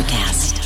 Electrocast. 0.00 0.56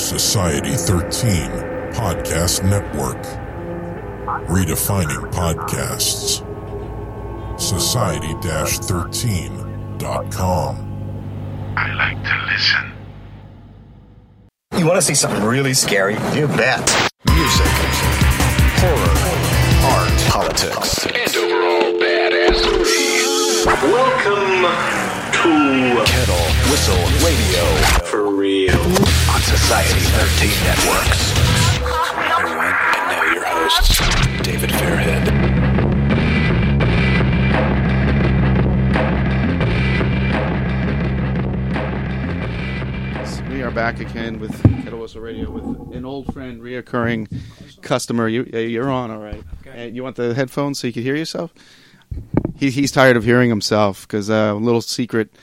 Society 0.00 0.74
13 0.74 1.50
Podcast 1.92 2.64
Network. 2.68 3.22
Redefining 4.48 5.30
podcasts. 5.32 6.42
Society 7.60 8.32
13.com. 8.34 10.76
I 11.76 11.92
like 11.94 12.20
to 12.24 12.36
listen. 12.52 12.92
You 14.78 14.86
want 14.86 14.96
to 14.96 15.02
see 15.02 15.14
something 15.14 15.44
really 15.44 15.74
scary? 15.74 16.14
You 16.34 16.48
bet. 16.48 16.80
Music, 17.26 17.66
horror, 18.80 19.14
art, 19.94 20.12
politics, 20.28 21.06
And 21.06 21.36
overall 21.36 21.92
badassery. 22.00 23.18
Welcome 23.66 24.64
to 25.42 26.04
kettle, 26.04 26.36
whistle, 26.70 27.02
radio 27.24 27.64
For 28.04 28.30
Real. 28.34 28.76
on 28.76 29.40
Society 29.40 30.00
13 30.00 30.50
Networks. 30.64 31.32
Hi, 31.82 32.42
everyone, 32.42 32.76
and 32.98 33.06
now 33.08 33.24
your 33.32 33.44
hosts, 33.46 33.96
David 34.42 34.68
Fairhead. 34.70 35.30
We 43.50 43.62
are 43.62 43.70
back 43.70 44.00
again 44.00 44.38
with 44.40 44.62
Kettle 44.84 45.00
Whistle 45.00 45.22
Radio 45.22 45.50
with 45.50 45.64
an 45.96 46.04
old 46.04 46.32
friend, 46.34 46.60
reoccurring 46.60 47.34
customer. 47.80 48.28
You, 48.28 48.48
uh, 48.52 48.58
you're 48.58 48.90
on, 48.90 49.10
all 49.10 49.20
right. 49.20 49.42
Uh, 49.66 49.82
you 49.82 50.02
want 50.02 50.16
the 50.16 50.34
headphones 50.34 50.78
so 50.78 50.86
you 50.86 50.92
can 50.92 51.02
hear 51.02 51.16
yourself? 51.16 51.52
He, 52.60 52.68
he's 52.70 52.92
tired 52.92 53.16
of 53.16 53.24
hearing 53.24 53.48
himself 53.48 54.06
because 54.06 54.28
uh, 54.28 54.52
a 54.52 54.54
little 54.54 54.82
secret, 54.82 55.34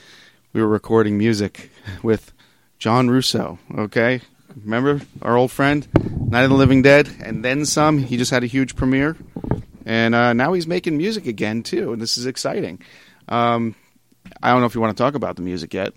we 0.52 0.62
were 0.62 0.68
recording 0.68 1.18
music 1.18 1.68
with 2.04 2.32
John 2.78 3.10
Russo. 3.10 3.58
Okay, 3.76 4.20
remember 4.62 5.00
our 5.20 5.36
old 5.36 5.50
friend, 5.50 5.88
Night 6.30 6.44
of 6.44 6.50
the 6.50 6.56
Living 6.56 6.80
Dead, 6.80 7.10
and 7.20 7.44
then 7.44 7.66
some. 7.66 7.98
He 7.98 8.16
just 8.16 8.30
had 8.30 8.44
a 8.44 8.46
huge 8.46 8.76
premiere, 8.76 9.16
and 9.84 10.14
uh, 10.14 10.32
now 10.32 10.52
he's 10.52 10.68
making 10.68 10.96
music 10.96 11.26
again 11.26 11.64
too, 11.64 11.92
and 11.92 12.00
this 12.00 12.18
is 12.18 12.24
exciting. 12.24 12.80
Um, 13.28 13.74
I 14.40 14.52
don't 14.52 14.60
know 14.60 14.66
if 14.66 14.76
you 14.76 14.80
want 14.80 14.96
to 14.96 15.02
talk 15.02 15.16
about 15.16 15.34
the 15.34 15.42
music 15.42 15.74
yet. 15.74 15.94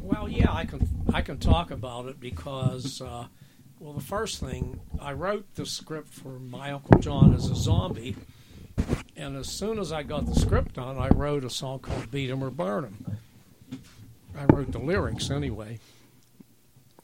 Well, 0.00 0.28
yeah, 0.28 0.52
I 0.52 0.66
can 0.66 0.86
I 1.12 1.20
can 1.20 1.38
talk 1.38 1.72
about 1.72 2.06
it 2.06 2.20
because 2.20 3.02
uh, 3.02 3.26
well, 3.80 3.92
the 3.92 4.04
first 4.04 4.38
thing 4.38 4.78
I 5.00 5.14
wrote 5.14 5.52
the 5.56 5.66
script 5.66 6.14
for 6.14 6.38
My 6.38 6.70
Uncle 6.70 7.00
John 7.00 7.34
as 7.34 7.50
a 7.50 7.56
Zombie, 7.56 8.14
and 9.16 9.36
as 9.36 9.48
soon 9.48 9.78
as 9.78 9.92
I 9.92 10.02
got 10.02 10.26
the 10.26 10.34
script 10.38 10.74
done, 10.74 10.98
I 10.98 11.08
wrote 11.08 11.44
a 11.44 11.50
song 11.50 11.80
called 11.80 12.10
"Beat 12.10 12.30
'Em 12.30 12.42
or 12.42 12.50
Burn 12.50 12.84
'Em." 12.84 13.18
I 14.36 14.44
wrote 14.54 14.72
the 14.72 14.78
lyrics 14.78 15.30
anyway, 15.30 15.80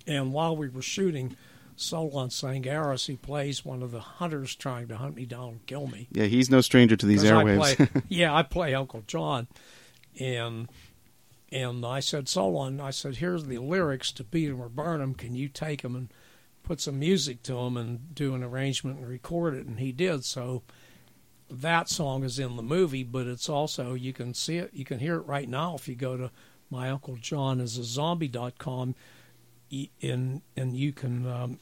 and 0.06 0.33
while 0.33 0.56
we 0.56 0.69
were 0.69 0.83
shooting, 0.83 1.36
Solon 1.77 2.28
Sangaris, 2.30 3.06
he 3.06 3.17
plays 3.17 3.64
one 3.64 3.83
of 3.83 3.91
the 3.91 4.00
hunters 4.00 4.55
trying 4.55 4.86
to 4.89 4.97
hunt 4.97 5.17
me 5.17 5.27
down 5.27 5.48
and 5.48 5.67
kill 5.67 5.89
me. 5.89 6.06
Yeah, 6.12 6.27
he's 6.27 6.48
no 6.50 6.61
stranger 6.61 6.97
to 6.97 7.06
these 7.06 7.22
'Cause 7.22 7.30
I 7.33 7.42
airwaves. 7.45 7.77
play- 7.92 8.02
yeah, 8.08 8.34
I 8.34 8.42
play 8.45 8.75
Uncle 8.75 9.02
John, 9.06 9.48
and 10.20 10.69
and 11.52 11.86
I 11.86 12.00
said, 12.00 12.28
Solon, 12.28 12.80
I 12.80 12.91
said, 12.91 13.17
here's 13.17 13.45
the 13.45 13.58
lyrics 13.58 14.11
to 14.12 14.25
Beat 14.25 14.48
'em 14.50 14.61
or 14.61 14.69
Burn 14.69 15.00
'em. 15.00 15.14
Can 15.14 15.34
you 15.36 15.48
take 15.48 15.83
them 15.83 15.95
and 15.95 16.08
put 16.64 16.80
some 16.80 16.98
music 16.98 17.42
to 17.45 17.55
them 17.55 17.77
and 17.77 18.12
do 18.14 18.34
an 18.34 18.42
arrangement 18.42 18.98
and 18.98 19.08
record 19.08 19.55
it? 19.55 19.67
And 19.67 19.78
he 19.78 19.92
did. 19.92 20.25
So 20.25 20.62
that 21.50 21.89
song 21.89 22.25
is 22.25 22.39
in 22.39 22.56
the 22.56 22.62
movie, 22.62 23.05
but 23.05 23.27
it's 23.27 23.48
also 23.48 23.95
you 23.95 24.12
can 24.12 24.34
see 24.34 24.56
it, 24.59 24.70
you 24.73 24.84
can 24.84 24.98
hear 24.98 25.17
it 25.17 25.27
right 25.27 25.48
now 25.48 25.75
if 25.75 25.89
you 25.89 25.95
go 25.95 26.17
to 26.17 26.31
my 26.70 26.91
Uncle 26.91 27.17
John 27.17 27.61
is 27.61 27.78
a 27.78 27.84
zombie.com 27.84 28.95
and 30.03 30.42
and 30.56 30.77
you 30.77 30.92
can 30.92 31.27
um, 31.27 31.58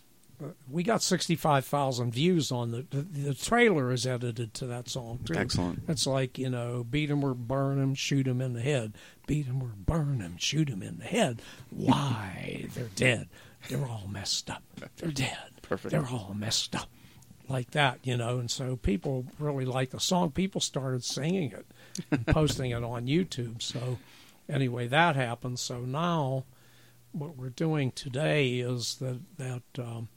we 0.70 0.82
got 0.82 1.02
65,000 1.02 2.12
views 2.12 2.50
on 2.50 2.70
the, 2.70 2.86
the 2.90 3.02
the 3.02 3.34
trailer 3.34 3.92
is 3.92 4.06
edited 4.06 4.54
to 4.54 4.66
that 4.66 4.88
song 4.88 5.20
too. 5.24 5.34
Excellent. 5.34 5.82
It's 5.88 6.06
like, 6.06 6.38
you 6.38 6.50
know, 6.50 6.84
beat 6.84 7.10
'em 7.10 7.24
or 7.24 7.34
burn 7.34 7.80
'em, 7.80 7.94
shoot 7.94 8.26
'em 8.26 8.40
in 8.40 8.52
the 8.54 8.60
head. 8.60 8.94
Beat 9.26 9.48
'em 9.48 9.62
or 9.62 9.72
burn 9.76 10.20
'em, 10.20 10.36
shoot 10.38 10.68
'em 10.70 10.82
in 10.82 10.98
the 10.98 11.04
head. 11.04 11.42
Why? 11.70 12.66
They're 12.74 12.90
dead. 12.96 13.28
They're 13.68 13.86
all 13.86 14.08
messed 14.08 14.50
up. 14.50 14.62
They're 14.96 15.12
dead. 15.12 15.38
Perfect. 15.62 15.92
They're 15.92 16.06
all 16.06 16.34
messed 16.36 16.74
up. 16.74 16.88
Like 17.52 17.72
that, 17.72 17.98
you 18.02 18.16
know, 18.16 18.38
and 18.38 18.50
so 18.50 18.76
people 18.76 19.26
really 19.38 19.66
liked 19.66 19.92
the 19.92 20.00
song. 20.00 20.30
People 20.30 20.62
started 20.62 21.04
singing 21.04 21.52
it 21.52 21.66
and 22.10 22.26
posting 22.28 22.70
it 22.70 22.82
on 22.82 23.06
YouTube. 23.06 23.60
So 23.60 23.98
anyway, 24.48 24.86
that 24.86 25.16
happened. 25.16 25.58
So 25.58 25.80
now 25.80 26.44
what 27.12 27.36
we're 27.36 27.50
doing 27.50 27.92
today 27.92 28.54
is 28.54 28.94
that 28.96 29.20
that 29.36 29.62
um, 29.78 30.08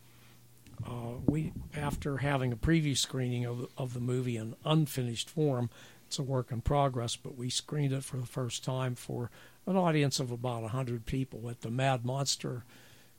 uh, 0.88 1.20
we 1.26 1.52
after 1.76 2.18
having 2.18 2.54
a 2.54 2.58
preview 2.58 2.98
screening 2.98 3.46
of 3.46 3.68
of 3.78 3.94
the 3.94 4.00
movie 4.00 4.38
in 4.38 4.56
unfinished 4.64 5.30
form, 5.30 5.70
it's 6.08 6.18
a 6.18 6.24
work 6.24 6.54
in 6.54 6.62
progress, 6.62 7.18
but 7.18 7.38
we 7.38 7.50
screened 7.50 7.92
it 7.92 8.06
for 8.06 8.16
the 8.16 8.26
first 8.26 8.64
time 8.64 8.96
for 8.96 9.30
an 9.66 9.76
audience 9.76 10.22
of 10.22 10.32
about 10.32 10.70
hundred 10.70 11.06
people 11.06 11.50
at 11.50 11.60
the 11.62 11.70
Mad 11.70 12.06
Monster 12.06 12.64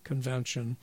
convention 0.04 0.78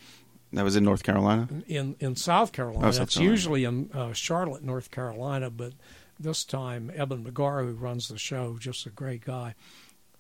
That 0.54 0.64
was 0.64 0.76
in 0.76 0.84
North 0.84 1.04
Carolina. 1.04 1.48
in 1.68 1.96
in 2.00 2.16
South 2.16 2.52
Carolina. 2.52 2.88
Oh, 2.88 2.92
South 2.92 3.04
it's 3.04 3.16
Carolina. 3.16 3.32
usually 3.32 3.64
in 3.66 3.90
uh, 3.94 4.14
Charlotte, 4.14 4.64
North 4.64 4.92
Carolina, 4.92 5.50
but 5.50 5.74
this 6.20 6.44
time 6.44 6.92
Eben 6.96 7.24
McGarr, 7.26 7.66
who 7.66 7.74
runs 7.74 8.08
the 8.08 8.18
show, 8.20 8.58
just 8.60 8.86
a 8.86 8.90
great 8.92 9.26
guy. 9.26 9.56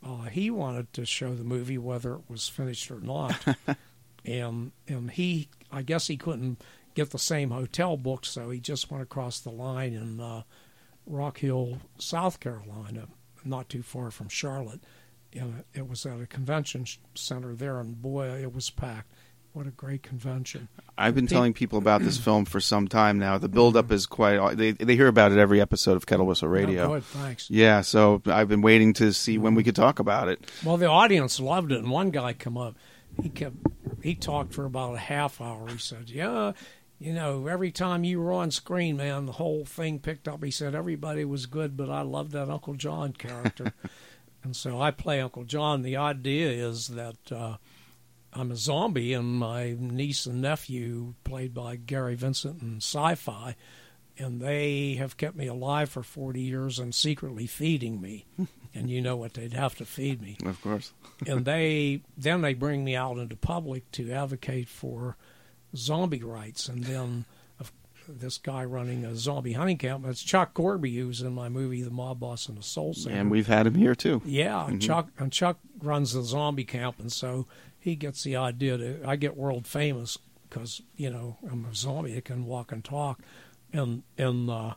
Uh, 0.06 0.24
he 0.24 0.50
wanted 0.50 0.92
to 0.94 1.06
show 1.06 1.34
the 1.34 1.44
movie 1.44 1.78
whether 1.78 2.16
it 2.16 2.22
was 2.28 2.50
finished 2.50 2.92
or 2.92 3.00
not, 3.00 3.46
and 4.26 4.72
and 4.88 5.12
he, 5.12 5.48
I 5.72 5.82
guess 5.82 6.08
he 6.08 6.18
couldn't 6.18 6.62
get 6.96 7.12
the 7.12 7.20
same 7.20 7.52
hotel 7.52 7.96
booked, 7.96 8.26
so 8.26 8.50
he 8.50 8.60
just 8.60 8.92
went 8.92 9.04
across 9.04 9.40
the 9.40 9.50
line 9.52 9.94
in 9.94 10.20
uh, 10.20 10.44
Rock 11.06 11.40
Hill, 11.40 11.78
South 11.98 12.40
Carolina, 12.40 13.08
not 13.46 13.70
too 13.70 13.82
far 13.82 14.12
from 14.12 14.30
Charlotte. 14.30 14.82
And 15.36 15.64
it 15.74 15.88
was 15.90 16.06
at 16.06 16.22
a 16.22 16.28
convention 16.28 16.86
center 17.16 17.56
there, 17.56 17.80
and 17.80 18.00
boy, 18.00 18.28
it 18.28 18.54
was 18.54 18.70
packed. 18.70 19.12
What 19.54 19.68
a 19.68 19.72
great 19.72 20.02
convention! 20.02 20.68
I've 20.98 21.14
been 21.14 21.28
telling 21.28 21.54
people 21.54 21.78
about 21.78 22.02
this 22.02 22.18
film 22.24 22.46
for 22.46 22.60
some 22.60 22.88
time 22.88 23.20
now. 23.20 23.38
The 23.38 23.48
build-up 23.48 23.92
is 23.92 24.08
quite. 24.08 24.58
They 24.58 24.72
they 24.72 24.96
hear 24.96 25.08
about 25.08 25.32
it 25.32 25.38
every 25.38 25.62
episode 25.62 25.96
of 25.96 26.08
Kettle 26.08 26.26
Whistle 26.26 26.48
Radio. 26.48 26.84
Oh, 26.86 26.94
good, 26.96 27.04
thanks. 27.04 27.52
Yeah, 27.52 27.82
so 27.82 28.22
I've 28.26 28.48
been 28.48 28.62
waiting 28.62 28.94
to 28.94 29.14
see 29.14 29.38
when 29.38 29.54
we 29.54 29.64
could 29.64 29.76
talk 29.76 30.00
about 30.00 30.28
it. 30.28 30.50
Well, 30.66 30.78
the 30.78 30.88
audience 30.88 31.40
loved 31.40 31.72
it, 31.72 31.78
and 31.78 31.92
one 31.92 32.10
guy 32.10 32.34
come 32.34 32.58
up. 32.58 32.76
He 33.22 33.30
kept 33.30 33.56
he 34.02 34.16
talked 34.16 34.54
for 34.56 34.66
about 34.66 34.96
a 34.96 35.00
half 35.00 35.40
hour. 35.40 35.68
He 35.70 35.78
said, 35.78 36.10
"Yeah, 36.10 36.54
you 36.98 37.14
know, 37.14 37.46
every 37.46 37.72
time 37.72 38.04
you 38.04 38.20
were 38.22 38.32
on 38.32 38.50
screen, 38.50 38.98
man, 38.98 39.28
the 39.28 39.34
whole 39.34 39.66
thing 39.66 40.00
picked 40.00 40.28
up." 40.28 40.44
He 40.44 40.50
said 40.50 40.74
everybody 40.74 41.26
was 41.26 41.46
good, 41.46 41.78
but 41.78 41.92
I 41.92 42.02
loved 42.02 42.32
that 42.32 42.50
Uncle 42.50 42.74
John 42.74 43.14
character. 43.14 43.72
and 44.44 44.56
so 44.56 44.82
I 44.82 44.90
play 44.90 45.22
Uncle 45.22 45.44
John. 45.44 45.84
The 45.84 45.96
idea 45.96 46.50
is 46.50 46.88
that 46.88 47.32
uh, 47.32 47.58
I'm 48.36 48.52
a 48.52 48.56
zombie, 48.56 49.14
and 49.14 49.36
my 49.36 49.76
niece 49.80 50.26
and 50.26 50.42
nephew, 50.42 51.14
played 51.24 51.54
by 51.54 51.76
Gary 51.76 52.16
Vincent 52.16 52.62
and 52.62 52.78
Sci-Fi, 52.78 53.56
and 54.18 54.42
they 54.42 54.96
have 54.96 55.18
kept 55.18 55.36
me 55.36 55.48
alive 55.48 55.90
for 55.90 56.04
40 56.04 56.42
years 56.42 56.80
and 56.80 56.94
secretly 56.94 57.48
feeding 57.48 58.02
me. 58.02 58.26
and 58.76 58.90
you 58.90 59.02
know 59.02 59.16
what 59.16 59.34
they'd 59.34 59.54
have 59.54 59.76
to 59.76 59.86
feed 59.86 60.22
me 60.22 60.38
Of 60.46 60.62
course. 60.62 60.94
and 61.28 61.46
they 61.46 62.02
then 62.18 62.42
they 62.42 62.54
bring 62.54 62.84
me 62.84 62.96
out 62.96 63.18
into 63.18 63.36
public 63.36 63.90
to 63.92 64.12
advocate 64.12 64.68
for 64.68 65.16
zombie 65.76 66.24
rights 66.24 66.68
and 66.68 66.84
then 66.84 67.26
this 68.08 68.38
guy 68.38 68.66
running 68.66 69.06
a 69.06 69.16
zombie 69.16 69.54
hunting 69.54 69.78
camp 69.78 70.06
it's 70.06 70.22
chuck 70.22 70.54
corby 70.54 70.96
who's 70.98 71.22
in 71.22 71.34
my 71.34 71.48
movie 71.50 71.82
the 71.82 71.90
mob 71.90 72.20
boss 72.20 72.50
and 72.50 72.58
the 72.58 72.64
soul 72.64 72.94
singer 72.94 73.16
And 73.16 73.32
we've 73.32 73.48
had 73.48 73.66
him 73.68 73.76
here 73.76 73.96
too. 73.96 74.22
yeah 74.26 74.66
and 74.66 74.80
mm-hmm. 74.80 74.88
chuck 74.88 75.10
and 75.18 75.32
chuck 75.32 75.58
runs 75.82 76.14
the 76.14 76.24
zombie 76.24 76.66
camp 76.66 77.00
and 77.00 77.12
so 77.12 77.48
he 77.84 77.96
gets 77.96 78.24
the 78.24 78.36
idea 78.36 78.78
to 78.78 79.02
i 79.06 79.16
get 79.16 79.36
world 79.36 79.68
famous 79.68 80.18
because 80.50 80.82
you 80.96 81.10
know 81.10 81.38
i'm 81.52 81.66
a 81.66 81.76
zombie 81.76 82.14
that 82.14 82.26
can 82.26 82.46
walk 82.46 82.72
and 82.72 82.84
talk 82.84 83.20
and 83.72 84.04
and 84.18 84.50
uh 84.50 84.74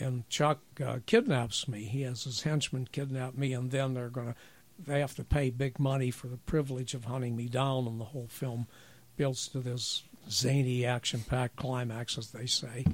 and 0.00 0.28
Chuck 0.28 0.60
uh, 0.84 0.98
kidnaps 1.06 1.68
me. 1.68 1.84
He 1.84 2.02
has 2.02 2.24
his 2.24 2.42
henchmen 2.42 2.88
kidnap 2.92 3.36
me, 3.36 3.52
and 3.52 3.70
then 3.70 3.94
they're 3.94 4.10
to 4.10 4.34
they 4.78 5.00
have 5.00 5.16
to 5.16 5.24
pay 5.24 5.50
big 5.50 5.80
money 5.80 6.10
for 6.12 6.28
the 6.28 6.36
privilege 6.36 6.94
of 6.94 7.06
hunting 7.06 7.36
me 7.36 7.46
down, 7.46 7.86
and 7.86 8.00
the 8.00 8.04
whole 8.04 8.28
film 8.28 8.68
builds 9.16 9.48
to 9.48 9.58
this 9.58 10.04
zany, 10.30 10.84
action-packed 10.84 11.56
climax, 11.56 12.16
as 12.16 12.30
they 12.30 12.46
say. 12.46 12.84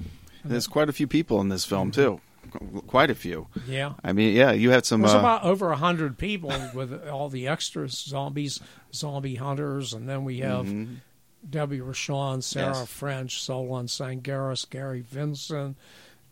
There's 0.44 0.66
quite 0.66 0.88
a 0.88 0.94
few 0.94 1.06
people 1.06 1.42
in 1.42 1.50
this 1.50 1.66
film 1.66 1.90
too. 1.90 2.20
Qu- 2.50 2.82
Quite 2.82 3.10
a 3.10 3.14
few. 3.14 3.48
Yeah. 3.66 3.94
I 4.02 4.12
mean, 4.12 4.34
yeah, 4.34 4.52
you 4.52 4.70
had 4.70 4.86
some. 4.86 5.00
There's 5.00 5.14
Uh, 5.14 5.18
about 5.20 5.44
over 5.44 5.70
a 5.70 5.76
hundred 5.76 6.18
people 6.18 6.52
with 6.74 7.06
all 7.08 7.28
the 7.28 7.48
extras, 7.48 7.92
zombies, 7.92 8.60
zombie 8.92 9.36
hunters, 9.36 9.92
and 9.92 10.08
then 10.08 10.24
we 10.24 10.38
have 10.40 10.66
Debbie 11.48 11.80
Rochon, 11.80 12.42
Sarah 12.42 12.74
Yes. 12.78 12.88
French, 12.88 13.42
Solon 13.42 13.86
Sangaris, 13.86 14.68
Gary 14.68 15.00
Vincent, 15.08 15.76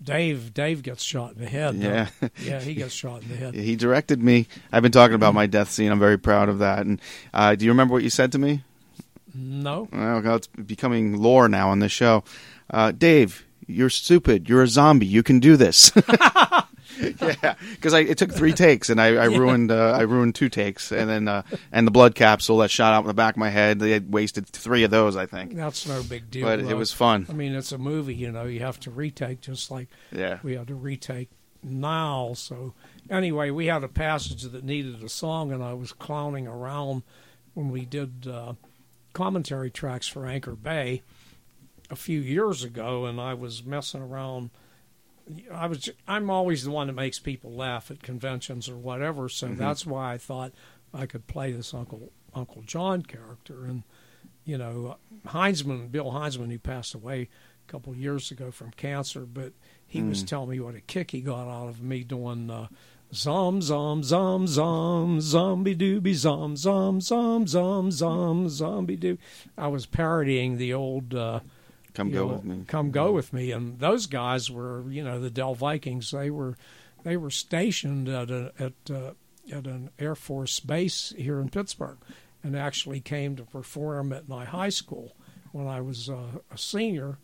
Dave 0.02 0.52
Dave 0.54 0.82
gets 0.82 1.02
shot 1.04 1.34
in 1.34 1.40
the 1.40 1.48
head. 1.48 1.80
though. 1.80 1.88
Yeah. 1.88 2.08
yeah, 2.42 2.60
he 2.60 2.74
gets 2.74 2.92
shot 2.94 3.22
in 3.22 3.28
the 3.28 3.36
head. 3.36 3.54
He 3.54 3.76
directed 3.76 4.20
me. 4.22 4.46
I've 4.72 4.82
been 4.82 4.90
talking 4.92 5.14
about 5.14 5.34
my 5.34 5.46
death 5.46 5.70
scene. 5.70 5.92
I'm 5.92 5.98
very 6.00 6.18
proud 6.18 6.48
of 6.48 6.58
that. 6.60 6.86
And 6.86 7.00
uh, 7.34 7.54
do 7.54 7.64
you 7.64 7.70
remember 7.70 7.92
what 7.94 8.02
you 8.02 8.10
said 8.10 8.32
to 8.32 8.38
me? 8.38 8.64
No, 9.34 9.88
Well, 9.92 10.34
it's 10.34 10.46
becoming 10.48 11.16
lore 11.16 11.48
now 11.48 11.70
on 11.70 11.78
this 11.78 11.92
show. 11.92 12.22
Uh, 12.68 12.90
Dave, 12.92 13.46
you're 13.72 13.90
stupid. 13.90 14.48
You're 14.48 14.62
a 14.62 14.68
zombie. 14.68 15.06
You 15.06 15.22
can 15.22 15.40
do 15.40 15.56
this. 15.56 15.92
yeah, 17.20 17.54
because 17.72 17.94
it 17.94 18.18
took 18.18 18.32
three 18.32 18.52
takes, 18.52 18.90
and 18.90 19.00
I, 19.00 19.14
I 19.16 19.24
ruined 19.24 19.70
uh, 19.70 19.92
I 19.92 20.02
ruined 20.02 20.34
two 20.34 20.48
takes, 20.48 20.92
and 20.92 21.08
then 21.08 21.26
uh, 21.26 21.42
and 21.72 21.86
the 21.86 21.90
blood 21.90 22.14
capsule 22.14 22.58
that 22.58 22.70
shot 22.70 22.92
out 22.92 23.00
in 23.00 23.06
the 23.06 23.14
back 23.14 23.34
of 23.34 23.38
my 23.38 23.50
head. 23.50 23.78
They 23.78 23.90
had 23.92 24.12
wasted 24.12 24.46
three 24.46 24.84
of 24.84 24.90
those, 24.90 25.16
I 25.16 25.26
think. 25.26 25.56
that's 25.56 25.86
no 25.86 26.02
big 26.02 26.30
deal. 26.30 26.46
But 26.46 26.60
it 26.60 26.74
was 26.74 26.92
fun. 26.92 27.26
I 27.28 27.32
mean, 27.32 27.54
it's 27.54 27.72
a 27.72 27.78
movie. 27.78 28.14
You 28.14 28.30
know, 28.30 28.44
you 28.44 28.60
have 28.60 28.78
to 28.80 28.90
retake 28.90 29.40
just 29.40 29.70
like 29.70 29.88
Yeah. 30.12 30.38
we 30.42 30.54
had 30.54 30.68
to 30.68 30.74
retake 30.74 31.30
now. 31.62 32.34
So 32.34 32.74
anyway, 33.10 33.50
we 33.50 33.66
had 33.66 33.82
a 33.82 33.88
passage 33.88 34.42
that 34.42 34.64
needed 34.64 35.02
a 35.02 35.08
song, 35.08 35.52
and 35.52 35.62
I 35.62 35.72
was 35.74 35.92
clowning 35.92 36.46
around 36.46 37.02
when 37.54 37.70
we 37.70 37.84
did 37.84 38.26
uh, 38.28 38.54
commentary 39.12 39.70
tracks 39.70 40.06
for 40.08 40.26
Anchor 40.26 40.52
Bay 40.52 41.02
a 41.92 41.96
few 41.96 42.20
years 42.20 42.64
ago, 42.64 43.04
and 43.04 43.20
I 43.20 43.34
was 43.34 43.64
messing 43.64 44.00
around. 44.00 44.50
I 45.52 45.66
was 45.66 45.90
I'm 46.08 46.30
always 46.30 46.64
the 46.64 46.70
one 46.70 46.86
that 46.86 46.94
makes 46.94 47.18
people 47.18 47.52
laugh 47.52 47.90
at 47.90 48.02
conventions 48.02 48.68
or 48.68 48.76
whatever, 48.76 49.28
so 49.28 49.46
that's 49.48 49.86
why 49.86 50.14
I 50.14 50.18
thought 50.18 50.52
I 50.92 51.06
could 51.06 51.26
play 51.26 51.52
this 51.52 51.74
Uncle 51.74 52.10
Uncle 52.34 52.62
John 52.62 53.02
character, 53.02 53.66
and 53.66 53.82
you 54.44 54.56
know 54.56 54.96
Hinzman, 55.28 55.92
Bill 55.92 56.12
Hinzman, 56.12 56.50
who 56.50 56.58
passed 56.58 56.94
away 56.94 57.28
a 57.68 57.70
couple 57.70 57.92
of 57.92 57.98
years 57.98 58.30
ago 58.30 58.50
from 58.50 58.70
cancer, 58.72 59.20
but 59.20 59.52
he 59.86 60.02
was 60.02 60.22
telling 60.22 60.48
me 60.48 60.60
what 60.60 60.74
a 60.74 60.80
kick 60.80 61.10
he 61.10 61.20
got 61.20 61.46
out 61.46 61.68
of 61.68 61.82
me 61.82 62.02
doing 62.02 62.50
uh, 62.50 62.68
zom 63.14 63.60
zom 63.60 64.02
zom 64.02 64.46
zom 64.46 65.20
zombie 65.20 65.76
dooby 65.76 66.14
zom 66.14 66.56
zom 66.56 67.02
zom 67.02 67.46
zom 67.46 67.90
zom 67.90 68.48
zombie 68.48 68.96
doo. 68.96 69.18
I 69.58 69.68
was 69.68 69.84
parodying 69.84 70.56
the 70.56 70.72
old. 70.72 71.14
Uh, 71.14 71.40
Come 71.94 72.10
go 72.10 72.28
know, 72.28 72.34
with 72.34 72.44
me. 72.44 72.64
Come 72.66 72.90
go 72.90 73.12
with 73.12 73.32
me, 73.32 73.50
and 73.50 73.78
those 73.78 74.06
guys 74.06 74.50
were, 74.50 74.84
you 74.90 75.04
know, 75.04 75.20
the 75.20 75.30
Dell 75.30 75.54
Vikings. 75.54 76.10
They 76.10 76.30
were, 76.30 76.56
they 77.02 77.16
were 77.16 77.30
stationed 77.30 78.08
at 78.08 78.30
a, 78.30 78.52
at 78.58 78.72
uh, 78.90 79.12
at 79.50 79.66
an 79.66 79.90
Air 79.98 80.14
Force 80.14 80.60
base 80.60 81.12
here 81.16 81.40
in 81.40 81.48
Pittsburgh, 81.48 81.98
and 82.42 82.56
actually 82.56 83.00
came 83.00 83.36
to 83.36 83.42
perform 83.44 84.12
at 84.12 84.28
my 84.28 84.44
high 84.44 84.68
school 84.68 85.12
when 85.52 85.66
I 85.66 85.80
was 85.80 86.08
uh, 86.08 86.38
a 86.50 86.58
senior. 86.58 87.18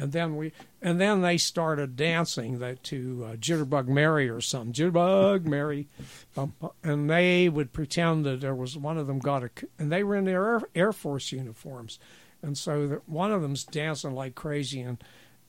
And 0.00 0.12
then 0.12 0.36
we, 0.36 0.52
and 0.80 1.00
then 1.00 1.22
they 1.22 1.38
started 1.38 1.96
dancing 1.96 2.60
that 2.60 2.84
to 2.84 3.26
uh, 3.26 3.36
Jitterbug 3.36 3.88
Mary 3.88 4.28
or 4.28 4.40
something. 4.40 4.72
Jitterbug 4.72 5.44
Mary, 5.44 5.88
bum, 6.36 6.54
and 6.84 7.10
they 7.10 7.48
would 7.48 7.72
pretend 7.72 8.24
that 8.24 8.40
there 8.40 8.54
was 8.54 8.76
one 8.76 8.96
of 8.96 9.08
them 9.08 9.18
got 9.18 9.42
a, 9.42 9.50
and 9.76 9.90
they 9.90 10.04
were 10.04 10.14
in 10.14 10.24
their 10.24 10.46
Air, 10.46 10.62
Air 10.76 10.92
Force 10.92 11.32
uniforms, 11.32 11.98
and 12.42 12.56
so 12.56 12.86
that 12.88 13.08
one 13.08 13.32
of 13.32 13.42
them's 13.42 13.64
dancing 13.64 14.14
like 14.14 14.34
crazy 14.34 14.80
and 14.80 15.02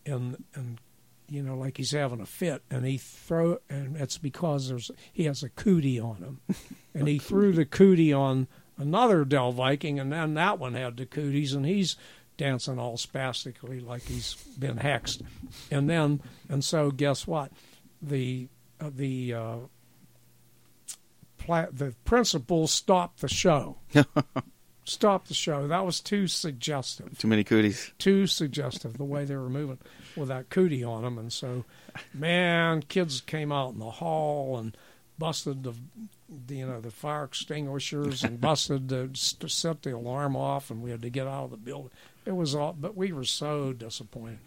and 0.06 0.44
and 0.56 0.80
you 1.30 1.44
know 1.44 1.56
like 1.56 1.78
he's 1.78 1.92
having 1.92 2.22
a 2.22 2.26
fit. 2.26 2.64
And 2.70 2.86
he 2.86 2.98
throw 2.98 3.60
and 3.70 3.96
it's 3.98 4.18
because 4.18 4.70
there's 4.70 4.92
he 5.12 5.26
has 5.26 5.44
a 5.44 5.50
cootie 5.50 6.00
on 6.00 6.18
him. 6.18 6.40
And 6.92 7.08
he 7.08 7.20
threw 7.20 7.54
the 7.54 7.66
cootie 7.66 8.12
on 8.12 8.48
another 8.78 9.24
Del 9.24 9.52
Viking 9.52 10.00
and 10.00 10.12
then 10.12 10.34
that 10.34 10.58
one 10.58 10.74
had 10.74 10.98
the 10.98 11.06
cooties 11.06 11.54
and 11.54 11.66
he's 11.66 11.96
dancing 12.36 12.80
all 12.80 12.98
spastically 12.98 13.80
like 13.80 14.02
he's 14.04 14.34
been 14.58 14.78
hexed. 14.78 15.22
And 15.70 15.88
then 15.90 16.22
and 16.50 16.64
so 16.64 16.90
guess 16.90 17.28
what? 17.28 17.52
The 18.02 18.48
uh, 18.82 18.90
the 18.94 19.34
uh, 19.34 19.56
pla- 21.38 21.68
the 21.72 21.94
principal 22.06 22.68
stopped 22.68 23.22
the 23.22 23.28
show 23.28 23.78
stopped 24.90 25.28
the 25.28 25.34
show 25.34 25.68
that 25.68 25.86
was 25.86 26.00
too 26.00 26.28
suggestive 26.28 27.18
Too 27.18 27.28
many 27.28 27.44
cooties. 27.44 27.92
too 28.00 28.28
suggestive 28.28 28.98
the 28.98 29.04
way 29.04 29.26
they 29.26 29.36
were 29.36 29.50
moving 29.50 29.78
with 30.16 30.28
that 30.30 30.50
cootie 30.50 30.84
on 30.84 31.04
them, 31.04 31.18
and 31.18 31.32
so, 31.32 31.64
man, 32.14 32.82
kids 32.82 33.22
came 33.22 33.52
out 33.52 33.74
in 33.74 33.80
the 33.80 33.90
hall 33.92 34.58
and 34.58 34.76
busted 35.18 35.64
the, 35.64 35.74
the 36.48 36.56
you 36.56 36.66
know, 36.66 36.80
the 36.82 36.92
fire 36.92 37.24
extinguishers 37.26 38.24
and 38.24 38.40
busted 38.42 38.88
the 38.90 39.10
st- 39.14 39.52
set 39.52 39.82
the 39.84 39.96
alarm 39.96 40.36
off, 40.36 40.72
and 40.72 40.82
we 40.82 40.92
had 40.92 41.02
to 41.02 41.10
get 41.10 41.28
out 41.28 41.46
of 41.46 41.52
the 41.52 41.58
building. 41.58 41.92
It 42.26 42.36
was 42.36 42.56
all, 42.56 42.74
but 42.74 42.96
we 42.98 43.12
were 43.12 43.24
so 43.26 43.74
disappointed 43.74 44.40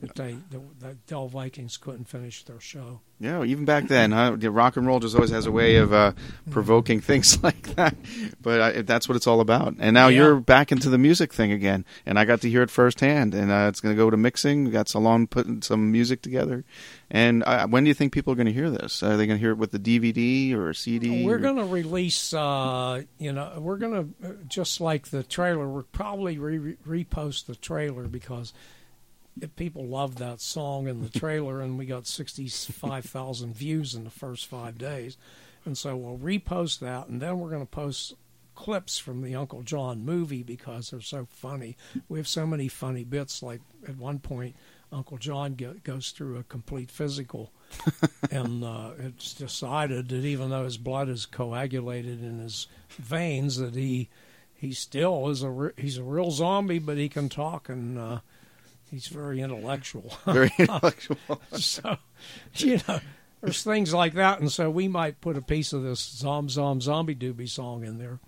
that 0.00 0.14
they 0.14 0.36
that, 0.50 0.80
that 0.80 1.06
Dell 1.06 1.28
Vikings 1.28 1.76
couldn't 1.76 2.04
finish 2.08 2.44
their 2.44 2.60
show. 2.60 3.00
Yeah, 3.20 3.42
even 3.42 3.64
back 3.64 3.88
then, 3.88 4.12
huh? 4.12 4.36
The 4.38 4.48
rock 4.48 4.76
and 4.76 4.86
roll 4.86 5.00
just 5.00 5.16
always 5.16 5.30
has 5.30 5.46
a 5.46 5.50
way 5.50 5.74
of 5.76 5.92
uh, 5.92 6.12
provoking 6.50 7.00
things 7.10 7.42
like 7.42 7.74
that. 7.74 7.96
But 8.40 8.60
uh, 8.60 8.82
that's 8.82 9.08
what 9.08 9.16
it's 9.16 9.26
all 9.26 9.40
about. 9.40 9.74
And 9.80 9.94
now 9.94 10.06
Yeah. 10.06 10.18
you're 10.18 10.36
back 10.40 10.70
into 10.70 10.88
the 10.88 10.98
music 10.98 11.32
thing 11.34 11.50
again, 11.50 11.84
and 12.06 12.16
I 12.16 12.24
got 12.24 12.42
to 12.42 12.48
hear 12.50 12.62
it 12.62 12.70
firsthand. 12.70 13.34
And 13.34 13.50
uh, 13.50 13.66
it's 13.68 13.80
going 13.80 13.92
to 13.94 14.00
go 14.00 14.08
to 14.08 14.16
mixing. 14.16 14.66
We 14.66 14.70
got 14.70 14.88
Solon 14.88 15.26
putting 15.26 15.62
some 15.62 15.90
music 15.90 16.22
together. 16.22 16.64
And 17.10 17.42
uh, 17.44 17.66
when 17.66 17.82
do 17.82 17.88
you 17.88 17.94
think 17.94 18.12
people 18.12 18.32
are 18.32 18.36
going 18.36 18.46
to 18.46 18.52
hear 18.52 18.70
this? 18.70 19.02
Are 19.02 19.16
they 19.16 19.26
going 19.26 19.38
to 19.38 19.40
hear 19.42 19.50
it 19.52 19.58
with 19.58 19.72
the 19.72 19.78
DVD 19.80 20.54
or 20.54 20.70
a 20.70 20.74
CD? 20.76 21.24
We're 21.26 21.38
going 21.38 21.56
to 21.56 21.64
release, 21.64 22.32
uh, 22.32 23.02
you 23.18 23.32
know, 23.32 23.54
we're 23.58 23.78
going 23.78 24.14
to, 24.22 24.34
just 24.46 24.80
like 24.80 25.08
the 25.08 25.24
trailer, 25.24 25.66
we'll 25.68 25.82
probably 25.90 26.38
re- 26.38 26.76
repost 26.86 27.46
the 27.46 27.56
trailer 27.56 28.04
because 28.06 28.52
people 29.56 29.86
love 29.86 30.16
that 30.16 30.40
song 30.40 30.88
and 30.88 31.04
the 31.04 31.18
trailer, 31.18 31.60
and 31.60 31.78
we 31.78 31.86
got 31.86 32.06
65,000 32.06 33.54
views 33.54 33.94
in 33.94 34.04
the 34.04 34.10
first 34.10 34.46
five 34.46 34.78
days. 34.78 35.16
And 35.64 35.76
so 35.76 35.96
we'll 35.96 36.18
repost 36.18 36.78
that, 36.80 37.08
and 37.08 37.20
then 37.20 37.38
we're 37.38 37.50
going 37.50 37.62
to 37.62 37.66
post 37.66 38.14
clips 38.54 38.98
from 38.98 39.22
the 39.22 39.36
Uncle 39.36 39.62
John 39.62 40.04
movie 40.04 40.42
because 40.42 40.90
they're 40.90 41.00
so 41.00 41.28
funny. 41.30 41.76
We 42.08 42.18
have 42.18 42.26
so 42.26 42.44
many 42.44 42.66
funny 42.66 43.04
bits. 43.04 43.40
Like 43.42 43.60
at 43.86 43.96
one 43.96 44.18
point, 44.18 44.56
Uncle 44.90 45.18
John 45.18 45.54
go, 45.54 45.74
goes 45.84 46.10
through 46.10 46.38
a 46.38 46.42
complete 46.42 46.90
physical, 46.90 47.52
and 48.30 48.64
uh, 48.64 48.90
it's 48.98 49.34
decided 49.34 50.08
that 50.08 50.24
even 50.24 50.50
though 50.50 50.64
his 50.64 50.78
blood 50.78 51.08
is 51.08 51.26
coagulated 51.26 52.22
in 52.22 52.40
his 52.40 52.66
veins, 52.90 53.58
that 53.58 53.74
he 53.74 54.08
he 54.54 54.72
still 54.72 55.28
is 55.28 55.42
a 55.42 55.50
re- 55.50 55.72
he's 55.76 55.98
a 55.98 56.02
real 56.02 56.30
zombie, 56.32 56.80
but 56.80 56.96
he 56.96 57.08
can 57.08 57.28
talk 57.28 57.68
and 57.68 57.96
uh, 57.96 58.20
he's 58.90 59.08
very 59.08 59.40
intellectual. 59.40 60.16
Very 60.24 60.52
intellectual. 60.58 61.18
so, 61.52 61.96
you 62.56 62.80
know, 62.88 63.00
there's 63.40 63.62
things 63.62 63.94
like 63.94 64.14
that, 64.14 64.40
and 64.40 64.50
so 64.50 64.70
we 64.70 64.88
might 64.88 65.20
put 65.20 65.36
a 65.36 65.42
piece 65.42 65.72
of 65.72 65.82
this 65.82 66.00
"Zom 66.00 66.48
Zom 66.48 66.80
Zombie 66.80 67.14
Doobie" 67.14 67.48
song 67.48 67.84
in 67.84 67.98
there, 67.98 68.18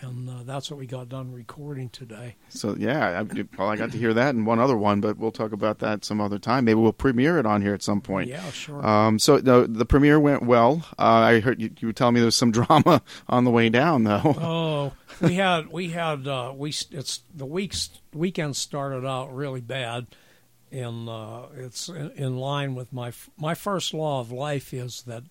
and 0.00 0.28
uh, 0.28 0.42
that's 0.44 0.70
what 0.70 0.78
we 0.78 0.86
got 0.86 1.08
done 1.08 1.32
recording 1.32 1.88
today. 1.88 2.36
So 2.48 2.74
yeah, 2.78 3.20
I, 3.20 3.44
well, 3.56 3.68
I 3.68 3.76
got 3.76 3.92
to 3.92 3.98
hear 3.98 4.14
that 4.14 4.34
and 4.34 4.46
one 4.46 4.58
other 4.58 4.76
one, 4.76 5.00
but 5.00 5.18
we'll 5.18 5.32
talk 5.32 5.52
about 5.52 5.78
that 5.80 6.04
some 6.04 6.20
other 6.20 6.38
time. 6.38 6.64
Maybe 6.64 6.80
we'll 6.80 6.92
premiere 6.92 7.38
it 7.38 7.46
on 7.46 7.62
here 7.62 7.74
at 7.74 7.82
some 7.82 8.00
point. 8.00 8.28
Yeah, 8.28 8.50
sure. 8.50 8.84
Um, 8.86 9.18
so 9.18 9.38
the, 9.38 9.66
the 9.68 9.84
premiere 9.84 10.20
went 10.20 10.42
well. 10.42 10.86
Uh, 10.98 11.02
I 11.02 11.40
heard 11.40 11.60
you, 11.60 11.70
you 11.80 11.88
were 11.88 11.92
telling 11.92 12.14
me 12.14 12.20
there 12.20 12.26
was 12.26 12.36
some 12.36 12.50
drama 12.52 13.02
on 13.28 13.44
the 13.44 13.50
way 13.50 13.68
down, 13.68 14.04
though. 14.04 14.22
Oh, 14.24 14.92
we 15.20 15.34
had 15.36 15.68
we 15.68 15.88
had 15.88 16.26
uh, 16.26 16.52
we 16.56 16.70
it's 16.90 17.22
the 17.34 17.46
weeks 17.46 17.90
weekend 18.12 18.56
started 18.56 19.06
out 19.06 19.34
really 19.34 19.60
bad, 19.60 20.06
and 20.70 21.08
uh, 21.08 21.46
it's 21.56 21.88
in, 21.88 22.10
in 22.12 22.36
line 22.36 22.74
with 22.74 22.92
my 22.92 23.12
my 23.36 23.54
first 23.54 23.94
law 23.94 24.20
of 24.20 24.30
life 24.30 24.72
is 24.72 25.02
that 25.02 25.24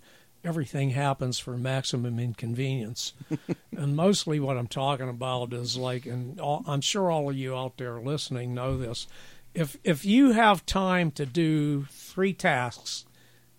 everything 0.48 0.92
happens 0.92 1.38
for 1.38 1.58
maximum 1.58 2.18
inconvenience, 2.20 3.12
and 3.76 3.98
mostly 3.98 4.40
what 4.40 4.58
I'm 4.58 4.68
talking 4.68 5.10
about 5.10 5.52
is 5.52 5.76
like, 5.76 6.06
and 6.06 6.40
all, 6.40 6.64
I'm 6.66 6.80
sure 6.80 7.12
all 7.12 7.30
of 7.30 7.36
you 7.36 7.54
out 7.56 7.78
there 7.78 8.00
listening 8.00 8.54
know 8.54 8.78
this. 8.78 9.08
If 9.54 9.78
if 9.84 10.06
you 10.06 10.32
have 10.32 10.66
time 10.66 11.12
to 11.12 11.26
do 11.26 11.84
three 11.92 12.34
tasks, 12.34 13.06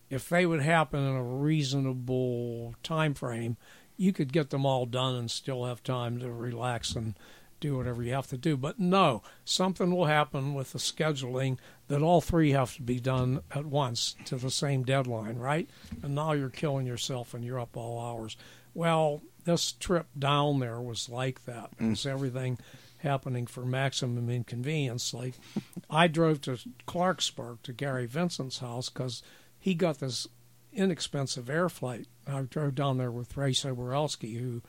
if 0.08 0.30
they 0.30 0.46
would 0.46 0.62
happen 0.62 1.00
in 1.00 1.14
a 1.14 1.22
reasonable 1.22 2.74
time 2.82 3.12
frame, 3.12 3.58
you 3.98 4.14
could 4.14 4.32
get 4.32 4.48
them 4.48 4.64
all 4.64 4.86
done 4.86 5.14
and 5.14 5.30
still 5.30 5.66
have 5.66 5.82
time 5.82 6.18
to 6.20 6.30
relax 6.30 6.94
and 6.94 7.14
do 7.60 7.76
whatever 7.76 8.02
you 8.02 8.12
have 8.12 8.28
to 8.28 8.36
do. 8.36 8.56
But 8.56 8.78
no, 8.78 9.22
something 9.44 9.94
will 9.94 10.06
happen 10.06 10.54
with 10.54 10.72
the 10.72 10.78
scheduling 10.78 11.58
that 11.88 12.02
all 12.02 12.20
three 12.20 12.50
have 12.52 12.74
to 12.76 12.82
be 12.82 13.00
done 13.00 13.40
at 13.54 13.66
once 13.66 14.16
to 14.26 14.36
the 14.36 14.50
same 14.50 14.84
deadline, 14.84 15.38
right? 15.38 15.68
And 16.02 16.14
now 16.14 16.32
you're 16.32 16.50
killing 16.50 16.86
yourself 16.86 17.34
and 17.34 17.44
you're 17.44 17.60
up 17.60 17.76
all 17.76 18.00
hours. 18.00 18.36
Well, 18.74 19.22
this 19.44 19.72
trip 19.72 20.06
down 20.18 20.60
there 20.60 20.80
was 20.80 21.08
like 21.08 21.44
that. 21.46 21.70
It 21.80 21.84
was 21.86 22.02
mm. 22.02 22.10
everything 22.10 22.58
happening 22.98 23.46
for 23.46 23.64
maximum 23.64 24.28
inconvenience. 24.28 25.14
Like 25.14 25.34
I 25.88 26.06
drove 26.06 26.40
to 26.42 26.58
Clarksburg 26.86 27.62
to 27.62 27.72
Gary 27.72 28.06
Vincent's 28.06 28.58
house 28.58 28.88
because 28.88 29.22
he 29.58 29.74
got 29.74 29.98
this 29.98 30.26
inexpensive 30.72 31.48
air 31.48 31.68
flight. 31.68 32.06
I 32.26 32.42
drove 32.42 32.74
down 32.74 32.98
there 32.98 33.10
with 33.10 33.36
Ray 33.36 33.52
Soborelski, 33.52 34.38
who 34.38 34.62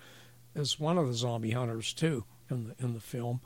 is 0.55 0.79
one 0.79 0.97
of 0.97 1.07
the 1.07 1.13
zombie 1.13 1.51
hunters 1.51 1.93
too 1.93 2.23
in 2.49 2.67
the 2.69 2.83
in 2.83 2.93
the 2.93 2.99
film, 2.99 3.41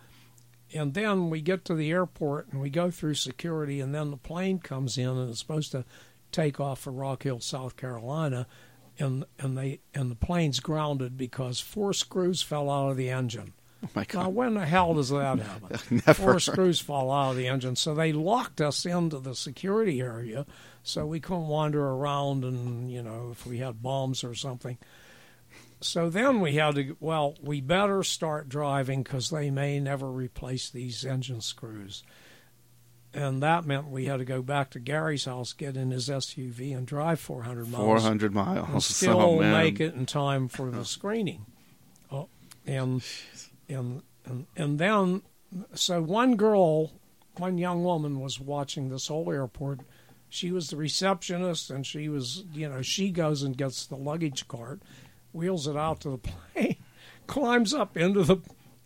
and 0.73 0.93
then 0.93 1.29
we 1.29 1.41
get 1.41 1.65
to 1.65 1.75
the 1.75 1.91
airport 1.91 2.47
and 2.51 2.61
we 2.61 2.69
go 2.69 2.89
through 2.91 3.15
security, 3.15 3.79
and 3.79 3.93
then 3.93 4.11
the 4.11 4.17
plane 4.17 4.59
comes 4.59 4.97
in 4.97 5.07
and 5.09 5.29
it's 5.29 5.39
supposed 5.39 5.71
to 5.71 5.85
take 6.31 6.59
off 6.59 6.79
for 6.81 6.91
Rock 6.91 7.23
Hill, 7.23 7.39
South 7.39 7.75
Carolina, 7.77 8.47
and 8.99 9.25
and 9.39 9.57
they 9.57 9.79
and 9.93 10.09
the 10.11 10.15
plane's 10.15 10.59
grounded 10.59 11.17
because 11.17 11.59
four 11.59 11.93
screws 11.93 12.41
fell 12.41 12.69
out 12.69 12.89
of 12.91 12.97
the 12.97 13.09
engine. 13.09 13.53
Oh 13.85 13.89
my 13.95 14.01
Now, 14.13 14.23
God. 14.23 14.35
when 14.35 14.53
the 14.53 14.65
hell 14.65 14.93
does 14.93 15.09
that 15.09 15.39
happen? 15.39 15.77
Never. 15.91 16.13
Four 16.13 16.39
screws 16.39 16.79
fall 16.79 17.11
out 17.11 17.31
of 17.31 17.35
the 17.35 17.47
engine, 17.47 17.75
so 17.75 17.93
they 17.93 18.13
locked 18.13 18.61
us 18.61 18.85
into 18.85 19.19
the 19.19 19.35
security 19.35 19.99
area, 19.99 20.45
so 20.83 21.05
we 21.05 21.19
couldn't 21.19 21.47
wander 21.49 21.85
around 21.85 22.45
and 22.45 22.89
you 22.91 23.03
know 23.03 23.29
if 23.31 23.45
we 23.45 23.57
had 23.57 23.81
bombs 23.83 24.23
or 24.23 24.33
something. 24.35 24.77
So 25.83 26.09
then 26.09 26.39
we 26.39 26.53
had 26.53 26.75
to 26.75 26.95
well, 26.99 27.35
we 27.41 27.61
better 27.61 28.03
start 28.03 28.49
driving 28.49 29.03
because 29.03 29.29
they 29.29 29.49
may 29.51 29.79
never 29.79 30.09
replace 30.09 30.69
these 30.69 31.03
engine 31.05 31.41
screws, 31.41 32.03
and 33.13 33.43
that 33.43 33.65
meant 33.65 33.89
we 33.89 34.05
had 34.05 34.17
to 34.17 34.25
go 34.25 34.41
back 34.41 34.69
to 34.71 34.79
Gary's 34.79 35.25
house, 35.25 35.53
get 35.53 35.75
in 35.75 35.91
his 35.91 36.09
SUV, 36.09 36.75
and 36.75 36.87
drive 36.87 37.19
400 37.19 37.69
miles 37.69 37.83
Four 37.83 37.99
hundred 37.99 38.33
miles. 38.33 38.67
and 38.67 38.75
oh, 38.75 38.79
still 38.79 39.21
oh, 39.21 39.39
make 39.39 39.79
it 39.79 39.93
in 39.93 40.05
time 40.05 40.47
for 40.47 40.71
the 40.71 40.85
screening. 40.85 41.45
Oh, 42.11 42.29
and 42.65 43.03
and 43.67 44.01
and 44.25 44.47
and 44.55 44.79
then 44.79 45.21
so 45.73 46.01
one 46.01 46.35
girl, 46.35 46.91
one 47.37 47.57
young 47.57 47.83
woman 47.83 48.19
was 48.19 48.39
watching 48.39 48.89
this 48.89 49.07
whole 49.07 49.29
airport. 49.31 49.81
She 50.29 50.51
was 50.51 50.69
the 50.69 50.77
receptionist, 50.77 51.69
and 51.69 51.85
she 51.85 52.09
was 52.09 52.45
you 52.53 52.69
know 52.69 52.81
she 52.81 53.11
goes 53.11 53.43
and 53.43 53.57
gets 53.57 53.85
the 53.85 53.95
luggage 53.97 54.47
cart, 54.47 54.81
wheels 55.33 55.67
it 55.67 55.75
out 55.75 55.99
to 56.01 56.09
the 56.11 56.17
plane, 56.53 56.77
climbs 57.27 57.73
up 57.73 57.97
into 57.97 58.23
the 58.23 58.37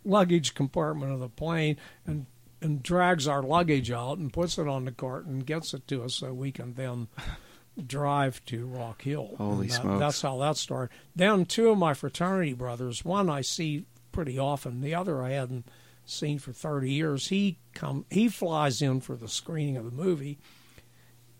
luggage 0.04 0.54
compartment 0.54 1.12
of 1.12 1.20
the 1.20 1.28
plane, 1.28 1.76
and 2.06 2.26
and 2.60 2.82
drags 2.82 3.28
our 3.28 3.42
luggage 3.42 3.90
out 3.92 4.18
and 4.18 4.32
puts 4.32 4.58
it 4.58 4.66
on 4.66 4.84
the 4.84 4.90
cart 4.90 5.26
and 5.26 5.46
gets 5.46 5.72
it 5.74 5.86
to 5.86 6.02
us 6.02 6.14
so 6.16 6.34
we 6.34 6.50
can 6.50 6.74
then 6.74 7.06
drive 7.86 8.44
to 8.46 8.66
Rock 8.66 9.02
Hill. 9.02 9.34
Holy 9.38 9.68
that- 9.68 9.80
smokes. 9.80 10.00
That's 10.00 10.22
how 10.22 10.38
that 10.38 10.56
started. 10.56 10.92
Then 11.14 11.44
two 11.44 11.68
of 11.68 11.78
my 11.78 11.94
fraternity 11.94 12.54
brothers, 12.54 13.04
one 13.04 13.30
I 13.30 13.42
see 13.42 13.84
pretty 14.10 14.40
often, 14.40 14.80
the 14.80 14.92
other 14.92 15.22
I 15.22 15.30
hadn't 15.30 15.68
seen 16.04 16.40
for 16.40 16.52
30 16.52 16.90
years. 16.90 17.28
He 17.28 17.58
come 17.74 18.06
he 18.10 18.28
flies 18.28 18.82
in 18.82 19.00
for 19.00 19.14
the 19.14 19.28
screening 19.28 19.76
of 19.76 19.84
the 19.84 19.90
movie 19.92 20.38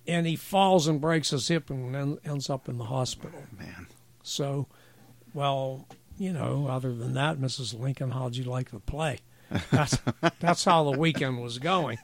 and 0.09 0.27
he 0.27 0.37
falls 0.37 0.89
and 0.89 1.01
breaks 1.01 1.31
his 1.31 1.47
hip 1.49 1.69
and 1.69 2.19
ends 2.25 2.49
up 2.49 2.69
in 2.69 2.79
the 2.79 2.85
hospital. 2.85 3.43
Man. 3.57 3.87
So, 4.23 4.67
well, 5.35 5.87
you 6.19 6.33
know, 6.33 6.67
other 6.69 6.95
than 6.95 7.15
that, 7.15 7.39
Mrs. 7.39 7.79
Lincoln, 7.79 8.11
how'd 8.11 8.37
you 8.37 8.45
like 8.45 8.71
the 8.71 8.81
play? 8.81 9.21
That's 9.71 9.99
that's 10.41 10.65
how 10.65 10.91
the 10.91 10.99
weekend 10.99 11.41
was 11.41 11.59
going. 11.59 11.99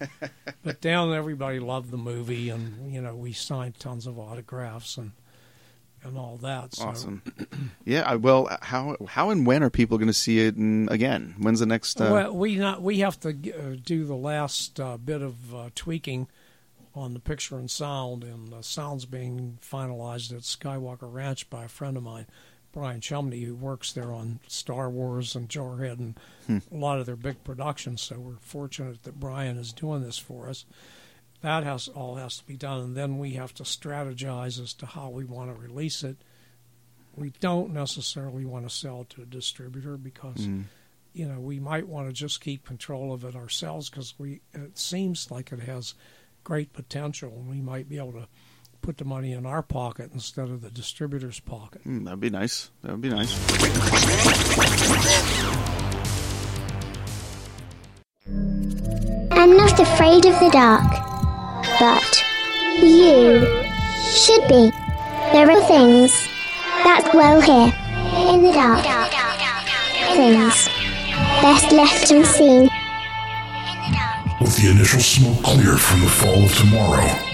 But 0.63 0.81
then 0.81 1.13
everybody 1.13 1.59
loved 1.59 1.91
the 1.91 1.99
movie, 1.99 2.49
and 2.49 2.93
you 2.93 3.01
know, 3.01 3.15
we 3.15 3.33
signed 3.33 3.79
tons 3.79 4.07
of 4.07 4.19
autographs 4.19 4.97
and 4.97 5.13
and 6.05 6.19
all 6.19 6.37
that. 6.39 6.75
So, 6.75 6.85
Awesome. 6.85 7.23
yeah. 7.85 8.15
Well, 8.15 8.57
how 8.63 8.97
how 9.09 9.31
and 9.31 9.47
when 9.47 9.63
are 9.63 9.71
people 9.71 9.99
going 9.99 10.09
to 10.09 10.13
see 10.13 10.41
it 10.41 10.57
in, 10.57 10.89
again? 10.91 11.35
When's 11.39 11.61
the 11.61 11.67
next? 11.67 12.01
Uh, 12.01 12.11
well, 12.13 12.33
we 12.37 12.57
not 12.57 12.83
we 12.83 13.01
have 13.01 13.19
to 13.21 13.31
uh, 13.31 13.77
do 13.83 14.05
the 14.05 14.15
last 14.17 14.79
uh, 14.79 14.97
bit 14.97 15.23
of 15.23 15.55
uh, 15.55 15.71
tweaking 15.75 16.29
on 16.95 17.13
the 17.13 17.21
picture 17.21 17.57
and 17.57 17.71
sound, 17.71 18.23
and 18.23 18.53
the 18.53 18.63
sound's 18.63 19.05
being 19.05 19.59
finalized 19.61 20.33
at 20.33 20.43
Skywalker 20.43 21.13
Ranch 21.13 21.51
by 21.51 21.65
a 21.65 21.69
friend 21.69 21.97
of 21.97 22.05
mine, 22.05 22.27
Brian 22.75 23.01
Chumney, 23.01 23.43
who 23.43 23.55
works 23.55 23.93
there 23.93 24.13
on 24.13 24.41
Star 24.49 24.91
Wars 24.91 25.37
and 25.37 25.49
Jarhead 25.49 25.99
and 26.01 26.19
hmm. 26.49 26.59
a 26.73 26.77
lot 26.77 26.99
of 26.99 27.07
their 27.07 27.15
big 27.15 27.43
productions. 27.45 28.03
So 28.03 28.19
we're 28.19 28.37
fortunate 28.41 29.05
that 29.05 29.21
Brian 29.21 29.57
is 29.57 29.73
doing 29.73 30.03
this 30.03 30.19
for 30.19 30.49
us. 30.49 30.67
That 31.41 31.63
has 31.63 31.87
all 31.87 32.17
has 32.17 32.39
to 32.39 32.47
be 32.47 32.57
done, 32.57 32.81
and 32.81 32.97
then 32.97 33.19
we 33.19 33.35
have 33.35 33.55
to 33.55 33.63
strategize 33.63 34.61
as 34.61 34.75
to 34.75 34.87
how 34.87 35.09
we 35.11 35.25
want 35.25 35.55
to 35.55 35.63
release 35.63 36.03
it. 36.03 36.17
We 37.15 37.33
don't 37.39 37.73
necessarily 37.73 38.45
want 38.45 38.69
to 38.69 38.75
sell 38.75 39.05
to 39.11 39.23
a 39.23 39.27
distributor 39.27 39.97
because 39.97 40.45
hmm. 40.45 40.63
you 41.13 41.29
know, 41.29 41.39
we 41.39 41.61
might 41.61 41.87
want 41.87 42.09
to 42.09 42.13
just 42.13 42.41
keep 42.41 42.67
control 42.67 43.13
of 43.13 43.25
it 43.25 43.37
ourselves 43.37 43.89
because 43.89 44.15
we 44.19 44.41
it 44.53 44.77
seems 44.79 45.31
like 45.31 45.53
it 45.53 45.61
has 45.61 45.95
great 46.43 46.73
potential, 46.73 47.31
and 47.37 47.49
we 47.49 47.61
might 47.61 47.89
be 47.89 47.99
able 47.99 48.13
to 48.15 48.27
put 48.85 48.99
the 48.99 49.05
money 49.05 49.33
in 49.33 49.47
our 49.47 49.63
pocket 49.63 50.11
instead 50.13 50.51
of 50.51 50.61
the 50.61 50.71
distributor's 50.71 51.41
pocket. 51.41 51.81
Hmm, 51.85 52.05
that'd 52.05 52.21
be 52.21 52.29
nice. 52.29 52.71
That 52.83 52.93
would 52.93 53.01
be 53.01 53.09
nice. 53.09 53.33
I'm 59.33 59.57
not 59.57 59.81
afraid 59.81 60.27
of 60.27 60.39
the 60.39 60.51
dark, 60.53 60.85
but 61.81 62.25
you 62.83 63.41
should 64.05 64.47
be. 64.49 64.71
There 65.33 65.51
are 65.51 65.63
things 65.63 66.13
that 66.85 67.09
dwell 67.11 67.41
here 67.41 67.73
in 68.35 68.43
the 68.43 68.53
dark. 68.53 68.85
Things 70.15 70.69
best 71.41 71.73
left 71.73 72.11
unseen. 72.11 72.69
With 74.43 74.57
the 74.59 74.71
initial 74.73 75.01
smoke 75.01 75.43
cleared 75.43 75.81
from 75.81 76.01
the 76.03 76.07
fall 76.07 76.45
of 76.45 76.55
tomorrow, 76.55 77.34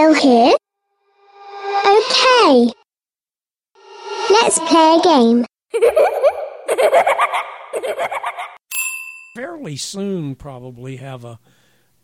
Still 0.00 0.14
here? 0.14 0.54
Okay. 1.84 2.72
Let's 4.30 4.58
play 4.60 4.96
a 4.96 5.02
game. 5.02 5.44
Fairly 9.36 9.76
soon, 9.76 10.36
probably 10.36 10.96
have 10.96 11.26
a, 11.26 11.38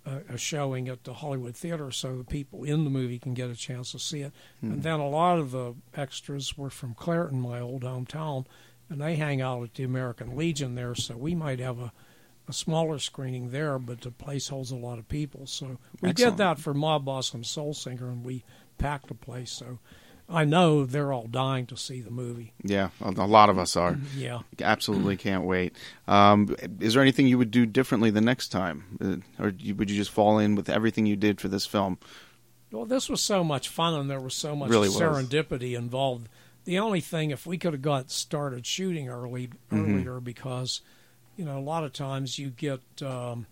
a 0.05 0.21
a 0.35 0.37
showing 0.37 0.91
at 0.91 1.05
the 1.05 1.15
Hollywood 1.15 1.57
Theater, 1.57 1.91
so 1.91 2.19
the 2.19 2.25
people 2.25 2.65
in 2.65 2.85
the 2.85 2.91
movie 2.91 3.19
can 3.19 3.33
get 3.33 3.49
a 3.49 3.57
chance 3.57 3.93
to 3.93 3.99
see 3.99 4.21
it. 4.21 4.35
And 4.61 4.75
hmm. 4.75 4.81
then 4.83 5.01
a 5.01 5.09
lot 5.09 5.39
of 5.39 5.53
the 5.53 5.75
extras 5.95 6.59
were 6.59 6.69
from 6.69 6.93
Clairton, 6.93 7.41
my 7.41 7.61
old 7.61 7.81
hometown, 7.81 8.45
and 8.91 9.01
they 9.01 9.17
hang 9.17 9.41
out 9.41 9.63
at 9.63 9.73
the 9.73 9.85
American 9.85 10.37
Legion 10.37 10.75
there, 10.75 10.95
so 10.95 11.17
we 11.17 11.35
might 11.35 11.61
have 11.61 11.79
a 11.79 11.93
a 12.49 12.53
smaller 12.53 12.99
screening 12.99 13.51
there, 13.51 13.79
but 13.79 14.01
the 14.03 14.11
place 14.11 14.49
holds 14.49 14.71
a 14.71 14.77
lot 14.77 14.99
of 14.99 15.09
people. 15.09 15.47
So 15.47 15.79
we 16.01 16.11
Excellent. 16.11 16.17
did 16.17 16.37
that 16.39 16.59
for 16.59 16.73
Mob 16.75 17.05
Boss 17.05 17.35
and 17.35 17.45
Soul 17.45 17.75
Singer, 17.75 18.09
and 18.09 18.25
we 18.25 18.45
packed 18.79 19.09
the 19.09 19.15
place. 19.15 19.51
So 19.51 19.79
I 20.29 20.45
know 20.45 20.85
they're 20.85 21.13
all 21.13 21.27
dying 21.27 21.67
to 21.67 21.77
see 21.77 22.01
the 22.01 22.11
movie. 22.11 22.53
Yeah, 22.63 22.91
a, 23.01 23.11
lot 23.11 23.49
of 23.49 23.59
us 23.59 23.77
are. 23.77 23.97
Yeah. 24.17 24.41
Absolutely 24.61 25.17
can't 25.17 25.45
wait. 25.45 25.75
Um, 26.09 26.55
is 26.81 26.95
there 26.95 27.03
anything 27.03 27.27
you 27.27 27.39
would 27.39 27.51
do 27.51 27.67
differently 27.67 28.11
the 28.11 28.21
next 28.21 28.49
time, 28.49 29.23
uh, 29.39 29.43
or 29.45 29.47
would 29.75 29.91
you 29.91 29.97
just 29.97 30.11
fall 30.11 30.39
in 30.39 30.55
with 30.55 30.69
everything 30.69 31.07
you 31.07 31.17
did 31.17 31.41
for 31.41 31.49
this 31.49 31.67
film? 31.67 31.99
Well, 32.73 32.85
this 32.85 33.09
was 33.09 33.21
so 33.23 33.45
much 33.45 33.69
fun, 33.69 33.95
and 33.95 34.11
there 34.11 34.21
was 34.21 34.35
so 34.35 34.57
much 34.57 34.69
Really 34.71 34.89
was. 34.89 35.01
serendipity 35.01 35.77
involved. 35.77 36.29
The 36.65 36.81
only 36.81 37.01
thing, 37.01 37.31
if 37.31 37.47
we 37.47 37.59
could 37.59 37.73
have 37.75 37.83
got 37.83 38.11
started 38.11 38.67
shooting 38.67 39.09
early 39.09 39.49
Mm-hmm. 39.71 39.95
earlier, 39.99 40.21
because 40.21 40.81
you 41.37 41.45
know 41.45 41.59
a 41.59 41.61
lot 41.61 41.85
of 41.85 41.93
times 41.93 42.39
you 42.39 42.51
get 42.51 42.81
um, 43.03 43.47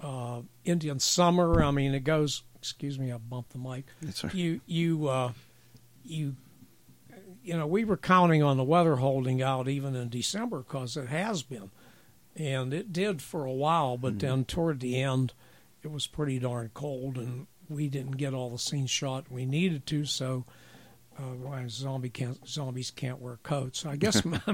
uh, 0.00 0.42
Indian 0.64 0.98
summer. 0.98 1.62
I 1.62 1.70
mean, 1.70 1.94
it 1.94 2.04
goes. 2.04 2.42
Excuse 2.56 2.96
me, 2.96 3.10
I 3.10 3.16
bumped 3.18 3.50
the 3.52 3.58
mic. 3.58 3.86
Right. 4.02 4.34
You 4.34 4.60
you 4.66 5.08
uh, 5.08 5.32
you 6.04 6.36
you 7.42 7.56
know, 7.56 7.66
we 7.66 7.84
were 7.84 7.96
counting 7.96 8.42
on 8.42 8.56
the 8.56 8.64
weather 8.64 8.96
holding 8.96 9.42
out 9.42 9.68
even 9.68 9.96
in 9.96 10.08
December 10.08 10.58
because 10.58 10.96
it 10.96 11.08
has 11.08 11.42
been, 11.42 11.70
and 12.36 12.72
it 12.72 12.92
did 12.92 13.20
for 13.20 13.44
a 13.44 13.52
while. 13.52 13.96
But 13.96 14.20
then 14.20 14.44
toward 14.44 14.80
the 14.80 15.00
end, 15.00 15.32
it 15.82 15.90
was 15.90 16.06
pretty 16.06 16.38
darn 16.38 16.70
cold, 16.72 17.18
and 17.18 17.46
we 17.68 17.88
didn't 17.88 18.16
get 18.16 18.34
all 18.34 18.50
the 18.50 18.58
scenes 18.58 18.90
shot 18.90 19.30
we 19.30 19.44
needed 19.44 19.86
to. 19.86 20.04
So, 20.04 20.44
uh, 21.18 21.22
why 21.22 21.64
zombie 21.68 22.08
can't, 22.10 22.46
zombies 22.48 22.90
can't 22.90 23.20
wear 23.20 23.38
coats. 23.42 23.84
I 23.86 23.96
guess 23.96 24.22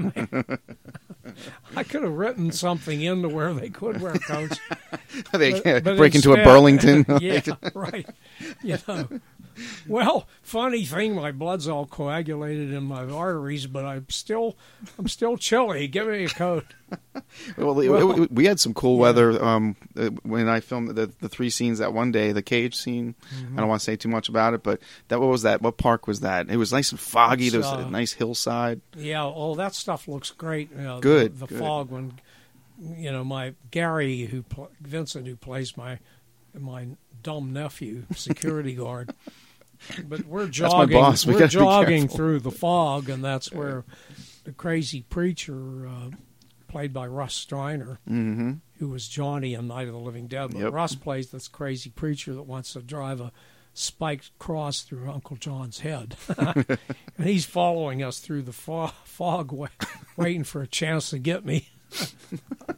I 1.75 1.83
could 1.83 2.03
have 2.03 2.13
written 2.13 2.51
something 2.51 3.01
into 3.01 3.29
where 3.29 3.53
they 3.53 3.69
could 3.69 4.01
wear 4.01 4.13
coats. 4.13 4.59
they 5.33 5.59
But- 5.59 5.83
but 5.83 5.97
break 5.97 6.15
into 6.15 6.33
a 6.33 6.43
Burlington. 6.43 7.05
yeah, 7.21 7.41
right. 7.73 8.07
You 8.63 8.77
know. 8.87 9.07
Well, 9.87 10.27
funny 10.41 10.85
thing, 10.85 11.15
my 11.15 11.31
blood's 11.31 11.67
all 11.67 11.85
coagulated 11.85 12.71
in 12.71 12.83
my 12.83 13.03
arteries, 13.03 13.67
but 13.67 13.85
I'm 13.85 14.07
still, 14.09 14.57
I'm 14.97 15.07
still 15.07 15.35
chilly. 15.37 15.87
Give 15.87 16.07
me 16.07 16.23
a 16.23 16.29
coat. 16.29 16.65
Well, 17.57 17.79
it- 17.79 17.89
Well- 17.89 18.23
it- 18.23 18.31
we 18.31 18.45
had 18.45 18.59
some 18.59 18.73
cool 18.73 18.97
weather 18.97 19.41
um, 19.43 19.75
uh, 19.97 20.09
when 20.23 20.47
I 20.49 20.59
filmed 20.59 20.89
the, 20.95 21.11
the 21.21 21.29
three 21.29 21.49
scenes 21.49 21.79
that 21.79 21.93
one 21.93 22.11
day. 22.11 22.31
The 22.31 22.41
cage 22.41 22.75
scene. 22.75 23.15
Mm-hmm. 23.35 23.57
I 23.57 23.61
don't 23.61 23.69
want 23.69 23.81
to 23.81 23.83
say 23.85 23.95
too 23.95 24.09
much 24.09 24.29
about 24.29 24.53
it, 24.53 24.63
but 24.63 24.81
that 25.09 25.19
what 25.19 25.29
was 25.29 25.43
that? 25.43 25.61
What 25.61 25.77
park 25.77 26.07
was 26.07 26.21
that? 26.21 26.49
It 26.49 26.57
was 26.57 26.71
nice 26.73 26.91
and 26.91 26.99
foggy. 26.99 27.45
It's, 27.45 27.51
There 27.53 27.61
was 27.61 27.71
uh, 27.71 27.87
a 27.87 27.89
nice 27.89 28.13
hillside. 28.13 28.81
Yeah, 28.97 29.23
all 29.23 29.55
that 29.55 29.73
stuff 29.75 30.07
looks 30.07 30.31
great. 30.31 30.71
You 30.71 30.81
know, 30.81 30.99
Good, 30.99 31.35
The, 31.35 31.45
the 31.45 31.47
good. 31.47 31.59
fog 31.59 31.91
when, 31.91 32.13
you 32.97 33.11
know, 33.11 33.23
my 33.23 33.53
Gary 33.71 34.25
who 34.25 34.41
pl- 34.43 34.71
Vincent 34.81 35.27
who 35.27 35.35
plays 35.35 35.77
my 35.77 35.99
my 36.57 36.87
dumb 37.21 37.53
nephew, 37.53 38.03
security 38.15 38.73
guard. 38.75 39.13
But 40.03 40.25
we're 40.25 40.47
jogging. 40.47 40.97
boss. 40.97 41.25
We 41.25 41.35
We're 41.35 41.47
jogging 41.47 42.07
through 42.09 42.39
the 42.39 42.51
fog, 42.51 43.07
and 43.09 43.23
that's 43.23 43.51
where 43.53 43.85
the 44.43 44.51
crazy 44.51 45.03
preacher, 45.03 45.87
uh, 45.87 46.09
played 46.69 46.93
by 46.93 47.05
Russ 47.07 47.45
Streiner, 47.45 47.97
Mm-hmm. 48.09 48.53
who 48.77 48.87
was 48.89 49.07
Johnny 49.07 49.53
in 49.55 49.67
Night 49.67 49.87
of 49.87 49.93
the 49.93 49.99
Living 49.99 50.27
Dead. 50.27 50.51
But 50.53 50.59
Yep. 50.61 50.73
Russ 50.73 50.95
plays 50.95 51.31
this 51.31 51.47
crazy 51.49 51.89
preacher 51.89 52.33
that 52.33 52.43
wants 52.43 52.73
to 52.73 52.81
drive 52.81 53.19
a 53.19 53.31
spiked 53.73 54.37
cross 54.39 54.81
through 54.81 55.09
Uncle 55.09 55.35
John's 55.37 55.79
head. 55.79 56.15
and 56.37 56.77
he's 57.21 57.45
following 57.45 58.01
us 58.03 58.19
through 58.19 58.43
the 58.43 58.53
fog, 58.53 58.91
fog 59.03 59.53
waiting 60.17 60.43
for 60.43 60.61
a 60.61 60.67
chance 60.67 61.09
to 61.11 61.19
get 61.19 61.43
me. 61.45 61.69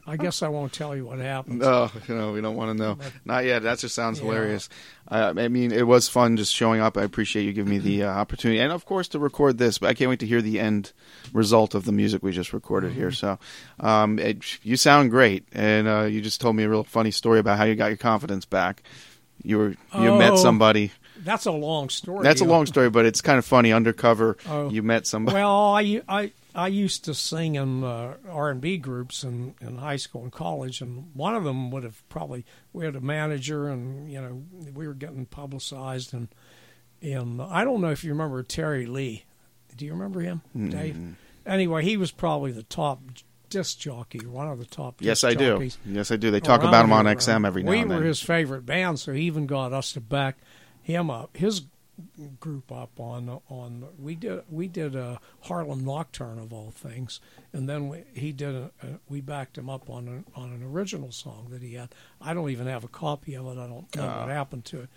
I 0.06 0.16
guess 0.16 0.42
I 0.42 0.48
won't 0.48 0.72
tell 0.72 0.96
you 0.96 1.04
what 1.06 1.18
happened. 1.18 1.58
No, 1.60 1.90
you 2.08 2.14
know, 2.14 2.32
we 2.32 2.40
don't 2.40 2.56
want 2.56 2.76
to 2.76 2.82
know. 2.82 2.98
Not 3.24 3.44
yet. 3.44 3.62
That 3.62 3.78
just 3.78 3.94
sounds 3.94 4.18
hilarious. 4.18 4.68
Uh, 5.08 5.34
I 5.36 5.48
mean, 5.48 5.72
it 5.72 5.86
was 5.86 6.08
fun 6.08 6.36
just 6.36 6.54
showing 6.54 6.80
up. 6.80 6.96
I 6.96 7.02
appreciate 7.02 7.44
you 7.44 7.52
giving 7.52 7.70
me 7.70 7.78
the 7.78 8.04
uh, 8.04 8.08
opportunity, 8.10 8.60
and 8.60 8.72
of 8.72 8.84
course 8.86 9.08
to 9.08 9.18
record 9.18 9.58
this. 9.58 9.78
But 9.78 9.88
I 9.90 9.94
can't 9.94 10.08
wait 10.08 10.20
to 10.20 10.26
hear 10.26 10.40
the 10.42 10.58
end 10.60 10.92
result 11.32 11.74
of 11.74 11.84
the 11.84 11.92
music 11.92 12.22
we 12.22 12.32
just 12.32 12.52
recorded 12.52 12.92
here. 12.92 13.10
So, 13.12 13.38
um, 13.80 14.18
it, 14.18 14.64
you 14.64 14.76
sound 14.76 15.10
great, 15.10 15.46
and 15.52 15.86
uh, 15.86 16.02
you 16.02 16.20
just 16.22 16.40
told 16.40 16.56
me 16.56 16.62
a 16.64 16.68
real 16.68 16.84
funny 16.84 17.10
story 17.10 17.38
about 17.38 17.58
how 17.58 17.64
you 17.64 17.74
got 17.74 17.88
your 17.88 17.96
confidence 17.98 18.44
back. 18.44 18.82
You 19.42 19.58
were 19.58 19.68
you 19.98 20.16
met 20.18 20.32
Oh. 20.32 20.36
somebody. 20.36 20.92
That's 21.24 21.46
a 21.46 21.52
long 21.52 21.88
story. 21.88 22.24
That's 22.24 22.40
a 22.40 22.44
long 22.44 22.66
story, 22.66 22.90
but 22.90 23.04
it's 23.06 23.20
kind 23.20 23.38
of 23.38 23.44
funny. 23.44 23.72
Undercover, 23.72 24.36
Oh. 24.48 24.70
you 24.70 24.82
met 24.82 25.06
somebody. 25.06 25.36
Well, 25.36 25.74
I, 25.74 26.02
I, 26.08 26.32
I 26.54 26.68
used 26.68 27.04
to 27.06 27.14
sing 27.14 27.54
in 27.54 27.82
uh, 27.82 28.16
R&B 28.28 28.78
groups 28.78 29.24
in, 29.24 29.54
in 29.60 29.78
high 29.78 29.96
school 29.96 30.22
and 30.22 30.32
college, 30.32 30.80
and 30.80 31.10
one 31.14 31.34
of 31.34 31.44
them 31.44 31.70
would 31.70 31.82
have 31.82 32.06
probably 32.08 32.44
we 32.72 32.84
had 32.84 32.96
a 32.96 33.00
manager, 33.00 33.68
and 33.68 34.10
you 34.10 34.20
know 34.20 34.42
we 34.74 34.86
were 34.86 34.94
getting 34.94 35.26
publicized, 35.26 36.12
and 36.12 36.28
and 37.00 37.40
I 37.40 37.64
don't 37.64 37.80
know 37.80 37.90
if 37.90 38.04
you 38.04 38.10
remember 38.10 38.42
Terry 38.42 38.86
Lee. 38.86 39.24
Do 39.76 39.86
you 39.86 39.92
remember 39.92 40.20
him, 40.20 40.42
Dave? 40.54 41.16
Anyway, 41.46 41.82
he 41.82 41.96
was 41.96 42.12
probably 42.12 42.52
the 42.52 42.62
top 42.62 43.00
disc 43.48 43.78
jockey, 43.78 44.24
one 44.26 44.48
of 44.48 44.58
the 44.58 44.64
top. 44.64 44.96
yes, 45.00 45.24
I 45.24 45.34
do. 45.34 45.70
Yes, 45.84 46.10
I 46.10 46.16
do. 46.16 46.30
They 46.30 46.40
talk 46.40 46.62
about 46.62 46.84
him 46.84 46.92
on. 46.92 47.06
XM 47.06 47.46
every 47.46 47.62
now 47.62 47.70
we 47.70 47.80
and 47.80 47.90
were 47.90 48.02
his 48.02 48.20
favorite 48.20 48.64
band, 48.66 49.00
so 49.00 49.12
he 49.12 49.22
even 49.22 49.46
got 49.46 49.72
us 49.72 49.92
to 49.92 50.00
back 50.00 50.36
him 50.82 51.10
up. 51.10 51.36
His 51.36 51.62
group 52.40 52.70
up 52.72 52.98
on 52.98 53.40
on 53.48 53.84
we 53.98 54.14
did 54.14 54.42
we 54.50 54.68
did 54.68 54.94
a 54.94 55.20
Harlem 55.42 55.84
Nocturne 55.84 56.38
of 56.38 56.52
all 56.52 56.70
things, 56.70 57.20
and 57.52 57.68
then 57.68 57.88
we, 57.88 58.04
he 58.14 58.32
did 58.32 58.54
a, 58.54 58.70
a, 58.82 58.86
we 59.08 59.20
backed 59.20 59.56
him 59.58 59.68
up 59.70 59.88
on 59.90 60.08
an, 60.08 60.24
on 60.34 60.50
an 60.52 60.62
original 60.62 61.12
song 61.12 61.48
that 61.50 61.62
he 61.62 61.74
had. 61.74 61.94
I 62.20 62.34
don't 62.34 62.50
even 62.50 62.66
have 62.66 62.84
a 62.84 62.88
copy 62.88 63.34
of 63.34 63.46
it. 63.46 63.50
I 63.52 63.66
don't 63.66 63.96
know 63.96 64.02
Ah. 64.08 64.20
what 64.20 64.28
happened 64.28 64.64
to 64.66 64.80
it. 64.82 64.88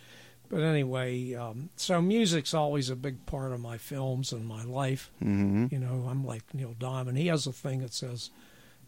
But 0.47 0.61
anyway, 0.61 1.33
um, 1.33 1.69
so 1.75 1.99
music's 2.01 2.53
always 2.53 2.91
a 2.91 2.95
big 2.95 3.25
part 3.25 3.51
of 3.51 3.59
my 3.59 3.79
films 3.79 4.31
and 4.31 4.45
my 4.45 4.63
life. 4.63 5.09
hmm 5.19 5.65
You 5.71 5.79
know, 5.79 6.07
I'm 6.07 6.23
like 6.23 6.43
Neil 6.53 6.75
Diamond. 6.77 7.17
He 7.17 7.27
has 7.27 7.47
a 7.47 7.51
thing 7.51 7.79
that 7.81 7.93
says, 7.93 8.29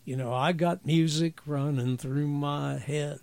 you 0.06 0.16
know, 0.16 0.32
I 0.32 0.52
got 0.52 0.86
music 0.86 1.40
running 1.48 1.98
through 1.98 2.28
my 2.28 2.78
head. 2.78 3.20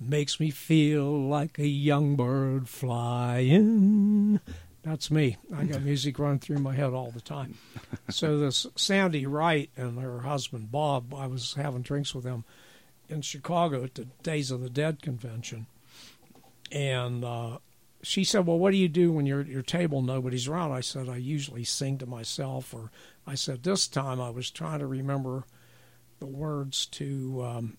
Makes 0.00 0.40
me 0.40 0.50
feel 0.50 1.28
like 1.28 1.58
a 1.58 1.66
young 1.66 2.16
bird 2.16 2.68
flying. 2.68 4.40
That's 4.82 5.10
me. 5.10 5.38
I 5.54 5.64
got 5.64 5.82
music 5.82 6.18
running 6.18 6.40
through 6.40 6.58
my 6.58 6.74
head 6.74 6.92
all 6.92 7.10
the 7.10 7.22
time. 7.22 7.56
So 8.10 8.38
this 8.38 8.66
Sandy 8.76 9.24
Wright 9.24 9.70
and 9.76 9.98
her 9.98 10.20
husband 10.20 10.70
Bob, 10.70 11.14
I 11.14 11.26
was 11.26 11.54
having 11.54 11.80
drinks 11.80 12.14
with 12.14 12.24
them 12.24 12.44
in 13.08 13.22
Chicago 13.22 13.84
at 13.84 13.94
the 13.94 14.04
Days 14.22 14.50
of 14.50 14.60
the 14.60 14.68
Dead 14.68 15.00
convention, 15.00 15.66
and 16.70 17.24
uh, 17.24 17.58
she 18.02 18.24
said, 18.24 18.46
"Well, 18.46 18.58
what 18.58 18.72
do 18.72 18.76
you 18.76 18.88
do 18.88 19.10
when 19.10 19.24
you're 19.24 19.40
at 19.40 19.46
your 19.46 19.62
table 19.62 20.02
nobody's 20.02 20.48
around?" 20.48 20.72
I 20.72 20.80
said, 20.80 21.08
"I 21.08 21.16
usually 21.16 21.64
sing 21.64 21.96
to 21.98 22.06
myself." 22.06 22.74
Or 22.74 22.90
I 23.26 23.36
said, 23.36 23.62
"This 23.62 23.88
time 23.88 24.20
I 24.20 24.30
was 24.30 24.50
trying 24.50 24.80
to 24.80 24.86
remember 24.86 25.44
the 26.18 26.26
words 26.26 26.84
to 26.86 27.42
um, 27.42 27.76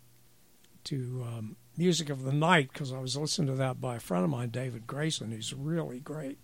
to 0.85 1.25
um, 1.27 1.55
Music 1.77 2.09
of 2.09 2.23
the 2.23 2.33
Night 2.33 2.69
because 2.71 2.93
I 2.93 2.99
was 2.99 3.17
listening 3.17 3.47
to 3.47 3.55
that 3.55 3.81
by 3.81 3.95
a 3.95 3.99
friend 3.99 4.23
of 4.23 4.29
mine, 4.29 4.49
David 4.49 4.87
Grayson, 4.87 5.31
who's 5.31 5.53
really 5.53 5.99
great." 5.99 6.39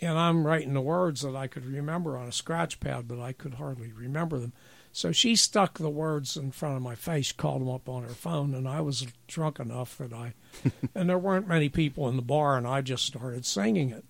And 0.00 0.18
I'm 0.18 0.46
writing 0.46 0.72
the 0.72 0.80
words 0.80 1.20
that 1.20 1.36
I 1.36 1.46
could 1.46 1.66
remember 1.66 2.16
on 2.16 2.26
a 2.26 2.32
scratch 2.32 2.80
pad, 2.80 3.06
but 3.06 3.20
I 3.20 3.32
could 3.32 3.54
hardly 3.54 3.92
remember 3.92 4.38
them. 4.38 4.54
So 4.92 5.12
she 5.12 5.36
stuck 5.36 5.78
the 5.78 5.90
words 5.90 6.36
in 6.36 6.50
front 6.50 6.76
of 6.76 6.82
my 6.82 6.94
face, 6.94 7.32
called 7.32 7.60
them 7.60 7.68
up 7.68 7.88
on 7.88 8.02
her 8.02 8.08
phone, 8.08 8.54
and 8.54 8.66
I 8.66 8.80
was 8.80 9.06
drunk 9.28 9.60
enough 9.60 9.96
that 9.98 10.12
I, 10.12 10.34
and 10.94 11.08
there 11.08 11.18
weren't 11.18 11.46
many 11.46 11.68
people 11.68 12.08
in 12.08 12.16
the 12.16 12.22
bar, 12.22 12.56
and 12.56 12.66
I 12.66 12.80
just 12.80 13.06
started 13.06 13.46
singing 13.46 13.90
it. 13.90 14.04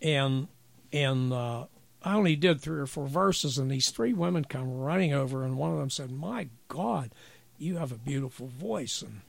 And 0.00 0.48
and 0.92 1.32
uh, 1.32 1.66
I 2.02 2.14
only 2.14 2.36
did 2.36 2.60
three 2.60 2.80
or 2.80 2.86
four 2.86 3.06
verses, 3.06 3.58
and 3.58 3.70
these 3.70 3.90
three 3.90 4.14
women 4.14 4.44
come 4.44 4.72
running 4.72 5.12
over, 5.12 5.44
and 5.44 5.58
one 5.58 5.72
of 5.72 5.78
them 5.78 5.90
said, 5.90 6.10
"My 6.10 6.48
God, 6.68 7.12
you 7.60 7.76
have 7.76 7.92
a 7.92 7.96
beautiful 7.96 8.48
voice," 8.48 9.02
and 9.02 9.20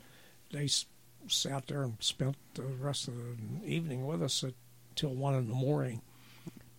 they 0.51 0.67
sat 1.27 1.67
there 1.67 1.83
and 1.83 1.97
spent 1.99 2.35
the 2.55 2.63
rest 2.63 3.07
of 3.07 3.15
the 3.15 3.65
evening 3.65 4.05
with 4.05 4.23
us 4.23 4.43
at, 4.43 4.53
till 4.95 5.13
one 5.13 5.35
in 5.35 5.47
the 5.47 5.53
morning. 5.53 6.01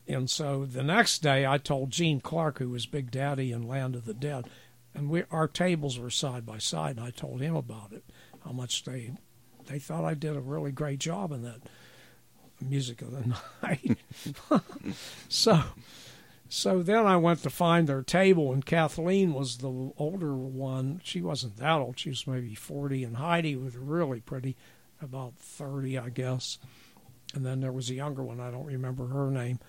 And 0.09 0.29
so 0.29 0.65
the 0.65 0.83
next 0.83 1.21
day, 1.21 1.47
I 1.47 1.59
told 1.59 1.91
Gene 1.91 2.21
Clark, 2.21 2.59
who 2.59 2.71
was 2.71 2.87
Big 2.87 3.11
Daddy 3.11 3.53
in 3.53 3.69
Land 3.69 3.95
of 3.95 4.05
the 4.05 4.15
Dead, 4.15 4.49
and 4.95 5.09
we 5.09 5.25
our 5.31 5.49
tables 5.49 5.99
were 5.99 6.11
side 6.11 6.45
by 6.45 6.59
side, 6.59 6.97
and 6.97 7.07
I 7.07 7.11
told 7.11 7.41
him 7.41 7.57
about 7.57 7.93
it, 7.93 8.05
how 8.45 8.53
much 8.53 8.85
they 8.85 9.13
they 9.67 9.79
thought 9.79 10.05
I 10.05 10.15
did 10.15 10.37
a 10.37 10.41
really 10.41 10.73
great 10.73 10.99
job 10.99 11.33
in 11.33 11.43
that 11.43 11.61
music 12.61 13.03
of 13.03 13.13
the 13.13 13.37
night. 13.63 13.97
so 15.29 15.63
so 16.53 16.83
then 16.83 17.07
I 17.07 17.17
went 17.17 17.43
to 17.45 17.51
find 17.51 17.89
their 17.89 18.03
table, 18.03 18.53
and 18.53 18.67
Kathleen 18.67 19.33
was 19.33 19.57
the 19.57 19.93
older 19.97 20.35
one. 20.35 21.01
She 21.03 21.23
wasn't 21.23 21.57
that 21.57 21.81
old; 21.81 21.99
she 21.99 22.11
was 22.11 22.27
maybe 22.27 22.55
forty, 22.55 23.05
and 23.05 23.17
Heidi 23.17 23.57
was 23.57 23.75
really 23.75 24.21
pretty, 24.21 24.55
about 25.01 25.39
thirty, 25.39 25.97
I 25.97 26.11
guess. 26.11 26.59
And 27.35 27.47
then 27.47 27.61
there 27.61 27.73
was 27.73 27.89
a 27.89 27.95
younger 27.95 28.23
one; 28.23 28.39
I 28.39 28.51
don't 28.51 28.67
remember 28.67 29.07
her 29.07 29.31
name, 29.31 29.61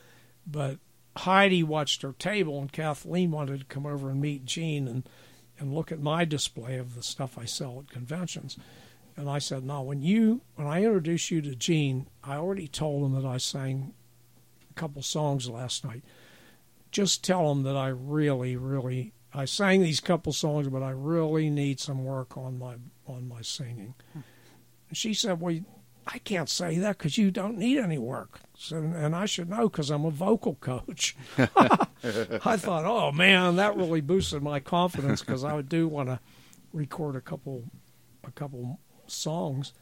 but 0.45 0.77
Heidi 1.15 1.63
watched 1.63 2.01
her 2.01 2.11
table, 2.19 2.59
and 2.59 2.69
Kathleen 2.69 3.31
wanted 3.31 3.61
to 3.61 3.65
come 3.65 3.85
over 3.85 4.09
and 4.09 4.19
meet 4.19 4.43
Gene 4.43 4.85
and 4.89 5.07
and 5.57 5.73
look 5.73 5.89
at 5.89 6.01
my 6.01 6.25
display 6.25 6.75
of 6.75 6.95
the 6.95 7.03
stuff 7.03 7.37
I 7.37 7.45
sell 7.45 7.79
at 7.79 7.93
conventions. 7.93 8.57
And 9.15 9.29
I 9.29 9.39
said, 9.39 9.63
"No, 9.63 9.83
when 9.83 10.01
you 10.01 10.41
when 10.55 10.67
I 10.67 10.83
introduce 10.83 11.31
you 11.31 11.41
to 11.43 11.55
Gene, 11.55 12.07
I 12.25 12.35
already 12.35 12.67
told 12.67 13.05
him 13.05 13.13
that 13.13 13.25
I 13.25 13.37
sang 13.37 13.93
a 14.69 14.73
couple 14.73 15.01
songs 15.01 15.47
last 15.47 15.85
night. 15.85 16.03
Just 16.93 17.23
tell 17.23 17.49
them 17.49 17.63
that 17.63 17.75
I 17.75 17.89
really, 17.89 18.55
really 18.55 19.13
I 19.33 19.45
sang 19.45 19.81
these 19.81 19.99
couple 19.99 20.31
songs, 20.31 20.69
but 20.69 20.81
I 20.81 20.91
really 20.91 21.49
need 21.49 21.79
some 21.81 22.05
work 22.05 22.37
on 22.37 22.57
my 22.57 22.75
on 23.05 23.27
my 23.27 23.41
singing." 23.41 23.95
And 24.13 24.97
she 24.97 25.13
said, 25.13 25.41
"Well, 25.41 25.59
I 26.05 26.19
can't 26.19 26.49
say 26.49 26.77
that 26.79 26.97
because 26.97 27.17
you 27.17 27.31
don't 27.31 27.57
need 27.57 27.77
any 27.77 27.97
work. 27.97 28.41
So, 28.57 28.77
and 28.77 29.15
I 29.15 29.25
should 29.25 29.49
know 29.49 29.69
because 29.69 29.89
I'm 29.89 30.05
a 30.05 30.11
vocal 30.11 30.55
coach. 30.55 31.15
I 31.37 32.57
thought, 32.57 32.85
oh 32.85 33.11
man, 33.11 33.55
that 33.55 33.75
really 33.75 34.01
boosted 34.01 34.43
my 34.43 34.59
confidence 34.59 35.21
because 35.21 35.43
I 35.43 35.61
do 35.61 35.87
want 35.87 36.09
to 36.09 36.19
record 36.73 37.15
a 37.15 37.21
couple, 37.21 37.63
a 38.23 38.31
couple 38.31 38.79
songs. 39.07 39.73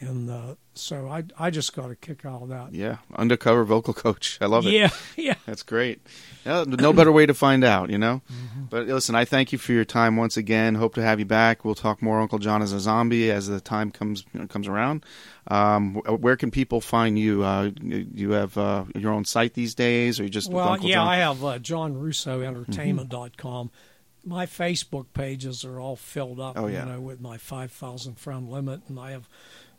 And 0.00 0.28
uh, 0.30 0.54
so 0.74 1.08
I 1.08 1.24
I 1.38 1.50
just 1.50 1.74
got 1.74 1.90
a 1.90 1.94
kick 1.94 2.24
out 2.26 2.42
of 2.42 2.48
that. 2.48 2.72
Yeah, 2.74 2.96
undercover 3.14 3.64
vocal 3.64 3.94
coach. 3.94 4.38
I 4.40 4.46
love 4.46 4.66
it. 4.66 4.72
Yeah, 4.72 4.90
yeah. 5.16 5.34
That's 5.46 5.62
great. 5.62 6.00
No 6.46 6.92
better 6.92 7.10
way 7.12 7.24
to 7.26 7.32
find 7.32 7.64
out, 7.64 7.88
you 7.90 7.96
know. 7.96 8.20
Mm-hmm. 8.30 8.64
But 8.68 8.86
listen, 8.86 9.14
I 9.14 9.24
thank 9.24 9.50
you 9.52 9.58
for 9.58 9.72
your 9.72 9.84
time 9.86 10.16
once 10.16 10.36
again. 10.36 10.74
Hope 10.74 10.94
to 10.96 11.02
have 11.02 11.18
you 11.18 11.24
back. 11.24 11.64
We'll 11.64 11.74
talk 11.74 12.02
more 12.02 12.20
Uncle 12.20 12.38
John 12.38 12.60
as 12.60 12.72
a 12.72 12.80
zombie 12.80 13.30
as 13.30 13.48
the 13.48 13.60
time 13.60 13.90
comes 13.90 14.24
comes 14.48 14.68
around. 14.68 15.06
Um, 15.48 15.94
where 15.96 16.36
can 16.36 16.50
people 16.50 16.80
find 16.80 17.18
you? 17.18 17.42
Uh, 17.44 17.70
you 17.82 18.32
have 18.32 18.56
uh, 18.58 18.84
your 18.94 19.12
own 19.12 19.24
site 19.24 19.54
these 19.54 19.74
days, 19.74 20.20
or 20.20 20.24
you 20.24 20.28
just 20.30 20.48
with 20.48 20.56
Well, 20.56 20.78
yeah, 20.80 20.94
John? 20.96 21.08
I 21.08 21.16
have 21.16 21.44
uh, 21.44 21.58
JohnRussoEntertainment.com. 21.58 23.70
My 24.26 24.46
Facebook 24.46 25.06
pages 25.12 25.66
are 25.66 25.78
all 25.78 25.96
filled 25.96 26.40
up, 26.40 26.56
Oh, 26.58 26.66
yeah. 26.66 26.86
you 26.86 26.92
know, 26.92 27.00
with 27.00 27.20
my 27.20 27.36
5,000 27.36 28.18
friend 28.18 28.48
limit, 28.48 28.80
and 28.88 28.98
I 28.98 29.10
have 29.10 29.28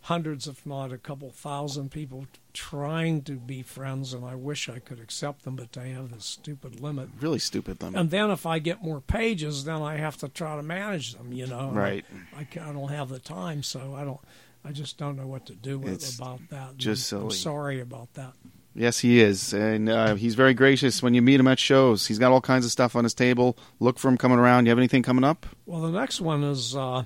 hundreds, 0.05 0.47
if 0.47 0.65
not 0.65 0.91
a 0.91 0.97
couple 0.97 1.31
thousand 1.31 1.89
people 1.91 2.27
trying 2.53 3.21
to 3.23 3.33
be 3.33 3.61
friends, 3.61 4.13
and 4.13 4.23
I 4.23 4.35
wish 4.35 4.69
I 4.69 4.79
could 4.79 4.99
accept 4.99 5.43
them, 5.43 5.55
but 5.55 5.73
they 5.73 5.89
have 5.91 6.11
this 6.11 6.25
stupid 6.25 6.79
limit. 6.79 7.09
really 7.19 7.39
stupid 7.39 7.81
limit. 7.81 7.99
And 7.99 8.11
then 8.11 8.29
if 8.29 8.45
I 8.45 8.59
get 8.59 8.83
more 8.83 9.01
pages, 9.01 9.65
then 9.65 9.81
I 9.81 9.97
have 9.97 10.17
to 10.17 10.29
try 10.29 10.55
to 10.55 10.63
manage 10.63 11.15
them, 11.15 11.33
you 11.33 11.47
know. 11.47 11.71
Right. 11.71 12.05
I, 12.35 12.41
I, 12.41 12.69
I 12.69 12.73
don't 12.73 12.89
have 12.89 13.09
the 13.09 13.19
time, 13.19 13.63
so 13.63 13.95
I 13.95 14.03
don't. 14.03 14.19
I 14.63 14.71
just 14.71 14.97
don't 14.97 15.15
know 15.15 15.27
what 15.27 15.45
to 15.47 15.53
do 15.53 15.77
with 15.77 15.93
It's 15.93 16.17
about 16.17 16.39
that. 16.49 16.77
just 16.77 17.11
I'm 17.13 17.19
silly. 17.29 17.35
sorry 17.35 17.79
about 17.81 18.11
that. 18.15 18.33
Yes, 18.73 18.99
he 18.99 19.21
is, 19.21 19.53
and 19.53 19.87
uh, 19.87 20.15
he's 20.15 20.35
very 20.35 20.53
gracious 20.53 21.01
when 21.03 21.13
you 21.13 21.21
meet 21.21 21.39
him 21.39 21.47
at 21.47 21.59
shows. 21.59 22.07
He's 22.07 22.19
got 22.19 22.31
all 22.31 22.41
kinds 22.41 22.65
of 22.65 22.71
stuff 22.71 22.95
on 22.95 23.03
his 23.05 23.13
table. 23.13 23.57
Look 23.79 23.97
for 23.99 24.09
him 24.09 24.17
coming 24.17 24.37
around. 24.39 24.65
You 24.65 24.71
have 24.71 24.77
anything 24.79 25.01
coming 25.03 25.23
up? 25.23 25.45
Well, 25.65 25.81
the 25.81 25.91
next 25.91 26.19
one 26.19 26.43
is 26.43 26.75
uh, 26.75 27.05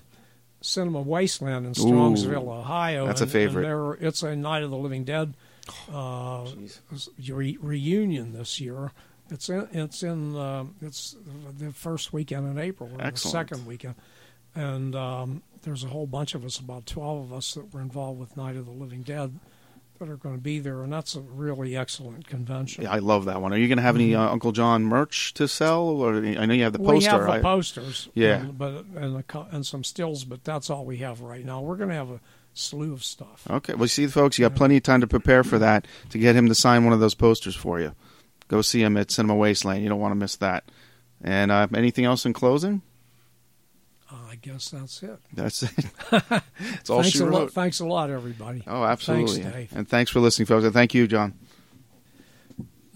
Cinema 0.61 1.01
Wasteland 1.01 1.65
in 1.65 1.73
Strongsville, 1.73 2.47
Ohio. 2.47 3.07
that's 3.07 3.21
a 3.21 3.27
favorite. 3.27 3.65
And 3.65 3.97
there, 3.99 4.07
it's 4.07 4.23
a 4.23 4.35
Night 4.35 4.63
of 4.63 4.71
the 4.71 4.77
Living 4.77 5.03
Dead 5.03 5.33
uh, 5.93 6.47
re- 7.29 7.57
reunion 7.61 8.33
this 8.33 8.59
year. 8.59 8.91
It's 9.31 9.49
in, 9.49 9.67
it's 9.71 10.03
in 10.03 10.35
uh, 10.35 10.65
it's 10.81 11.15
the 11.57 11.71
first 11.71 12.11
weekend 12.11 12.47
in 12.47 12.57
April, 12.57 12.89
or 12.93 13.11
the 13.11 13.17
second 13.17 13.65
weekend, 13.67 13.95
and 14.55 14.95
um, 14.95 15.43
there's 15.61 15.83
a 15.83 15.87
whole 15.87 16.07
bunch 16.07 16.33
of 16.33 16.43
us, 16.43 16.57
about 16.57 16.87
twelve 16.87 17.25
of 17.25 17.33
us, 17.33 17.53
that 17.53 17.71
were 17.73 17.81
involved 17.81 18.19
with 18.19 18.35
Night 18.35 18.55
of 18.55 18.65
the 18.65 18.71
Living 18.71 19.03
Dead, 19.03 19.39
that 19.99 20.09
are 20.09 20.17
going 20.17 20.35
to 20.35 20.41
be 20.41 20.59
there, 20.59 20.81
and 20.83 20.91
that's 20.91 21.15
a 21.15 21.21
really 21.21 21.77
excellent 21.77 22.27
convention. 22.27 22.83
Yeah, 22.83 22.91
I 22.91 22.99
love 22.99 23.25
that 23.25 23.41
one. 23.41 23.53
Are 23.53 23.57
you 23.57 23.67
going 23.67 23.77
to 23.77 23.83
have 23.83 23.95
any 23.95 24.15
uh, 24.15 24.21
Uncle 24.29 24.51
John 24.51 24.83
merch 24.83 25.33
to 25.35 25.47
sell? 25.47 25.83
Or 25.83 26.15
I 26.15 26.45
know 26.45 26.53
you 26.53 26.63
have 26.63 26.73
the 26.73 26.79
poster. 26.79 26.93
We 26.93 27.03
have 27.05 27.21
the 27.25 27.31
I- 27.33 27.41
posters, 27.41 28.09
Yeah. 28.13 28.37
and, 28.41 28.57
but 28.57 28.85
and, 28.95 29.23
a, 29.29 29.47
and 29.51 29.65
some 29.65 29.83
stills, 29.83 30.23
but 30.25 30.43
that's 30.43 30.69
all 30.69 30.85
we 30.85 30.97
have 30.97 31.21
right 31.21 31.45
now. 31.45 31.61
We're 31.61 31.75
going 31.77 31.89
to 31.89 31.95
have 31.95 32.09
a 32.09 32.19
slew 32.53 32.93
of 32.93 33.03
stuff. 33.03 33.45
Okay, 33.49 33.73
well, 33.75 33.87
see, 33.87 34.07
folks, 34.07 34.39
you 34.39 34.47
got 34.47 34.55
plenty 34.55 34.77
of 34.77 34.83
time 34.83 35.01
to 35.01 35.07
prepare 35.07 35.43
for 35.43 35.59
that 35.59 35.85
to 36.09 36.17
get 36.17 36.35
him 36.35 36.47
to 36.47 36.55
sign 36.55 36.83
one 36.83 36.93
of 36.93 36.99
those 36.99 37.15
posters 37.15 37.55
for 37.55 37.79
you. 37.79 37.93
Go 38.47 38.61
see 38.61 38.81
him 38.81 38.97
at 38.97 39.11
Cinema 39.11 39.35
Wasteland. 39.35 39.83
You 39.83 39.89
don't 39.89 39.99
want 39.99 40.11
to 40.11 40.15
miss 40.15 40.35
that. 40.37 40.63
And 41.21 41.51
uh, 41.51 41.67
anything 41.75 42.05
else 42.05 42.25
in 42.25 42.33
closing? 42.33 42.81
Uh, 44.11 44.15
I 44.31 44.35
guess 44.35 44.69
that's 44.69 45.03
it. 45.03 45.19
That's 45.33 45.63
it. 45.63 45.71
That's 46.09 46.89
all 46.89 47.01
thanks 47.03 47.15
she 47.17 47.23
a 47.23 47.25
wrote. 47.25 47.33
lot. 47.41 47.51
Thanks 47.51 47.79
a 47.79 47.85
lot, 47.85 48.09
everybody. 48.09 48.63
Oh, 48.65 48.83
absolutely. 48.83 49.43
Thanks, 49.43 49.55
Dave. 49.55 49.71
And 49.77 49.87
thanks 49.87 50.09
for 50.09 50.19
listening, 50.19 50.47
folks. 50.47 50.65
And 50.65 50.73
thank 50.73 50.95
you, 50.95 51.05
John. 51.07 51.35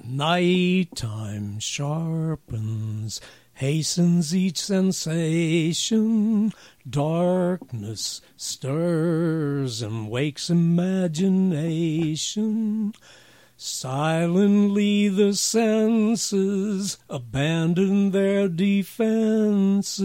Nighttime 0.04 1.60
sharpens, 1.60 3.22
hastens 3.54 4.36
each 4.36 4.58
sensation. 4.58 6.52
Darkness 6.90 8.20
stirs 8.36 9.82
and 9.82 10.10
wakes 10.10 10.50
imagination. 10.50 12.94
Silently 13.66 15.08
the 15.08 15.34
senses 15.34 16.98
abandon 17.10 18.12
their 18.12 18.50
defenses. 18.50 20.04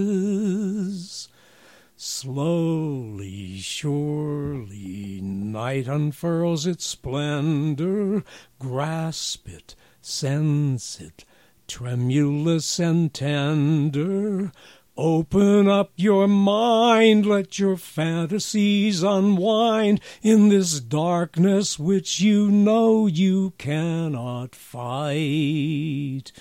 Slowly, 1.96 3.58
surely, 3.58 5.20
night 5.20 5.88
unfurls 5.88 6.66
its 6.66 6.86
splendor. 6.86 8.22
Grasp 8.60 9.48
it, 9.48 9.74
sense 10.00 11.00
it, 11.00 11.24
tremulous 11.66 12.78
and 12.78 13.12
tender. 13.12 14.52
Open 15.00 15.68
up 15.68 15.92
your 15.94 16.26
mind, 16.26 17.24
let 17.24 17.56
your 17.56 17.76
fantasies 17.76 19.00
unwind 19.04 20.00
in 20.22 20.48
this 20.48 20.80
darkness 20.80 21.78
which 21.78 22.18
you 22.18 22.50
know 22.50 23.06
you 23.06 23.52
cannot 23.58 24.56
fight. 24.56 26.32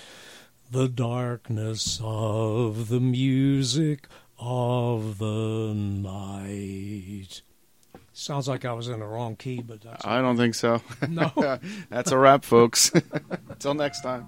The 0.72 0.88
darkness 0.88 2.00
of 2.02 2.88
the 2.88 2.98
music 2.98 4.08
of 4.40 5.18
the 5.18 5.72
night. 5.72 7.42
Sounds 8.12 8.48
like 8.48 8.64
I 8.64 8.72
was 8.72 8.88
in 8.88 8.98
the 8.98 9.06
wrong 9.06 9.36
key, 9.36 9.62
but 9.62 9.82
that's 9.82 10.04
I 10.04 10.20
don't 10.20 10.36
think 10.36 10.56
so. 10.56 10.82
No. 11.08 11.30
That's 11.90 12.10
a 12.10 12.18
wrap, 12.18 12.44
folks. 12.44 12.90
Until 13.48 13.74
next 13.74 14.00
time. 14.00 14.26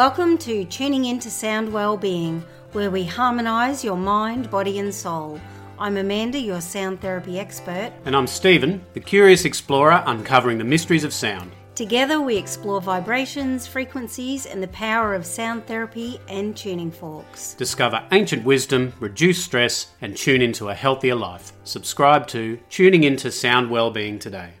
Welcome 0.00 0.38
to 0.38 0.64
Tuning 0.64 1.04
Into 1.04 1.28
Sound 1.28 1.70
Wellbeing, 1.70 2.42
where 2.72 2.90
we 2.90 3.04
harmonise 3.04 3.84
your 3.84 3.98
mind, 3.98 4.50
body, 4.50 4.78
and 4.78 4.94
soul. 4.94 5.38
I'm 5.78 5.98
Amanda, 5.98 6.38
your 6.40 6.62
sound 6.62 7.02
therapy 7.02 7.38
expert. 7.38 7.92
And 8.06 8.16
I'm 8.16 8.26
Stephen, 8.26 8.82
the 8.94 9.00
curious 9.00 9.44
explorer 9.44 10.02
uncovering 10.06 10.56
the 10.56 10.64
mysteries 10.64 11.04
of 11.04 11.12
sound. 11.12 11.52
Together, 11.74 12.18
we 12.18 12.38
explore 12.38 12.80
vibrations, 12.80 13.66
frequencies, 13.66 14.46
and 14.46 14.62
the 14.62 14.68
power 14.68 15.14
of 15.14 15.26
sound 15.26 15.66
therapy 15.66 16.18
and 16.28 16.56
tuning 16.56 16.90
forks. 16.90 17.52
Discover 17.52 18.02
ancient 18.10 18.42
wisdom, 18.42 18.94
reduce 19.00 19.44
stress, 19.44 19.88
and 20.00 20.16
tune 20.16 20.40
into 20.40 20.70
a 20.70 20.74
healthier 20.74 21.14
life. 21.14 21.52
Subscribe 21.64 22.26
to 22.28 22.58
Tuning 22.70 23.04
Into 23.04 23.30
Sound 23.30 23.68
Wellbeing 23.68 24.18
today. 24.18 24.54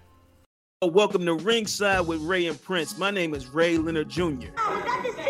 Welcome 0.82 1.26
to 1.26 1.34
Ringside 1.34 2.06
with 2.06 2.22
Ray 2.22 2.46
and 2.46 2.58
Prince. 2.62 2.96
My 2.96 3.10
name 3.10 3.34
is 3.34 3.48
Ray 3.48 3.76
Leonard 3.76 4.08
Jr. 4.08 4.22
No, 4.56 4.82
that's 4.82 5.02
just 5.02 5.18
my 5.18 5.29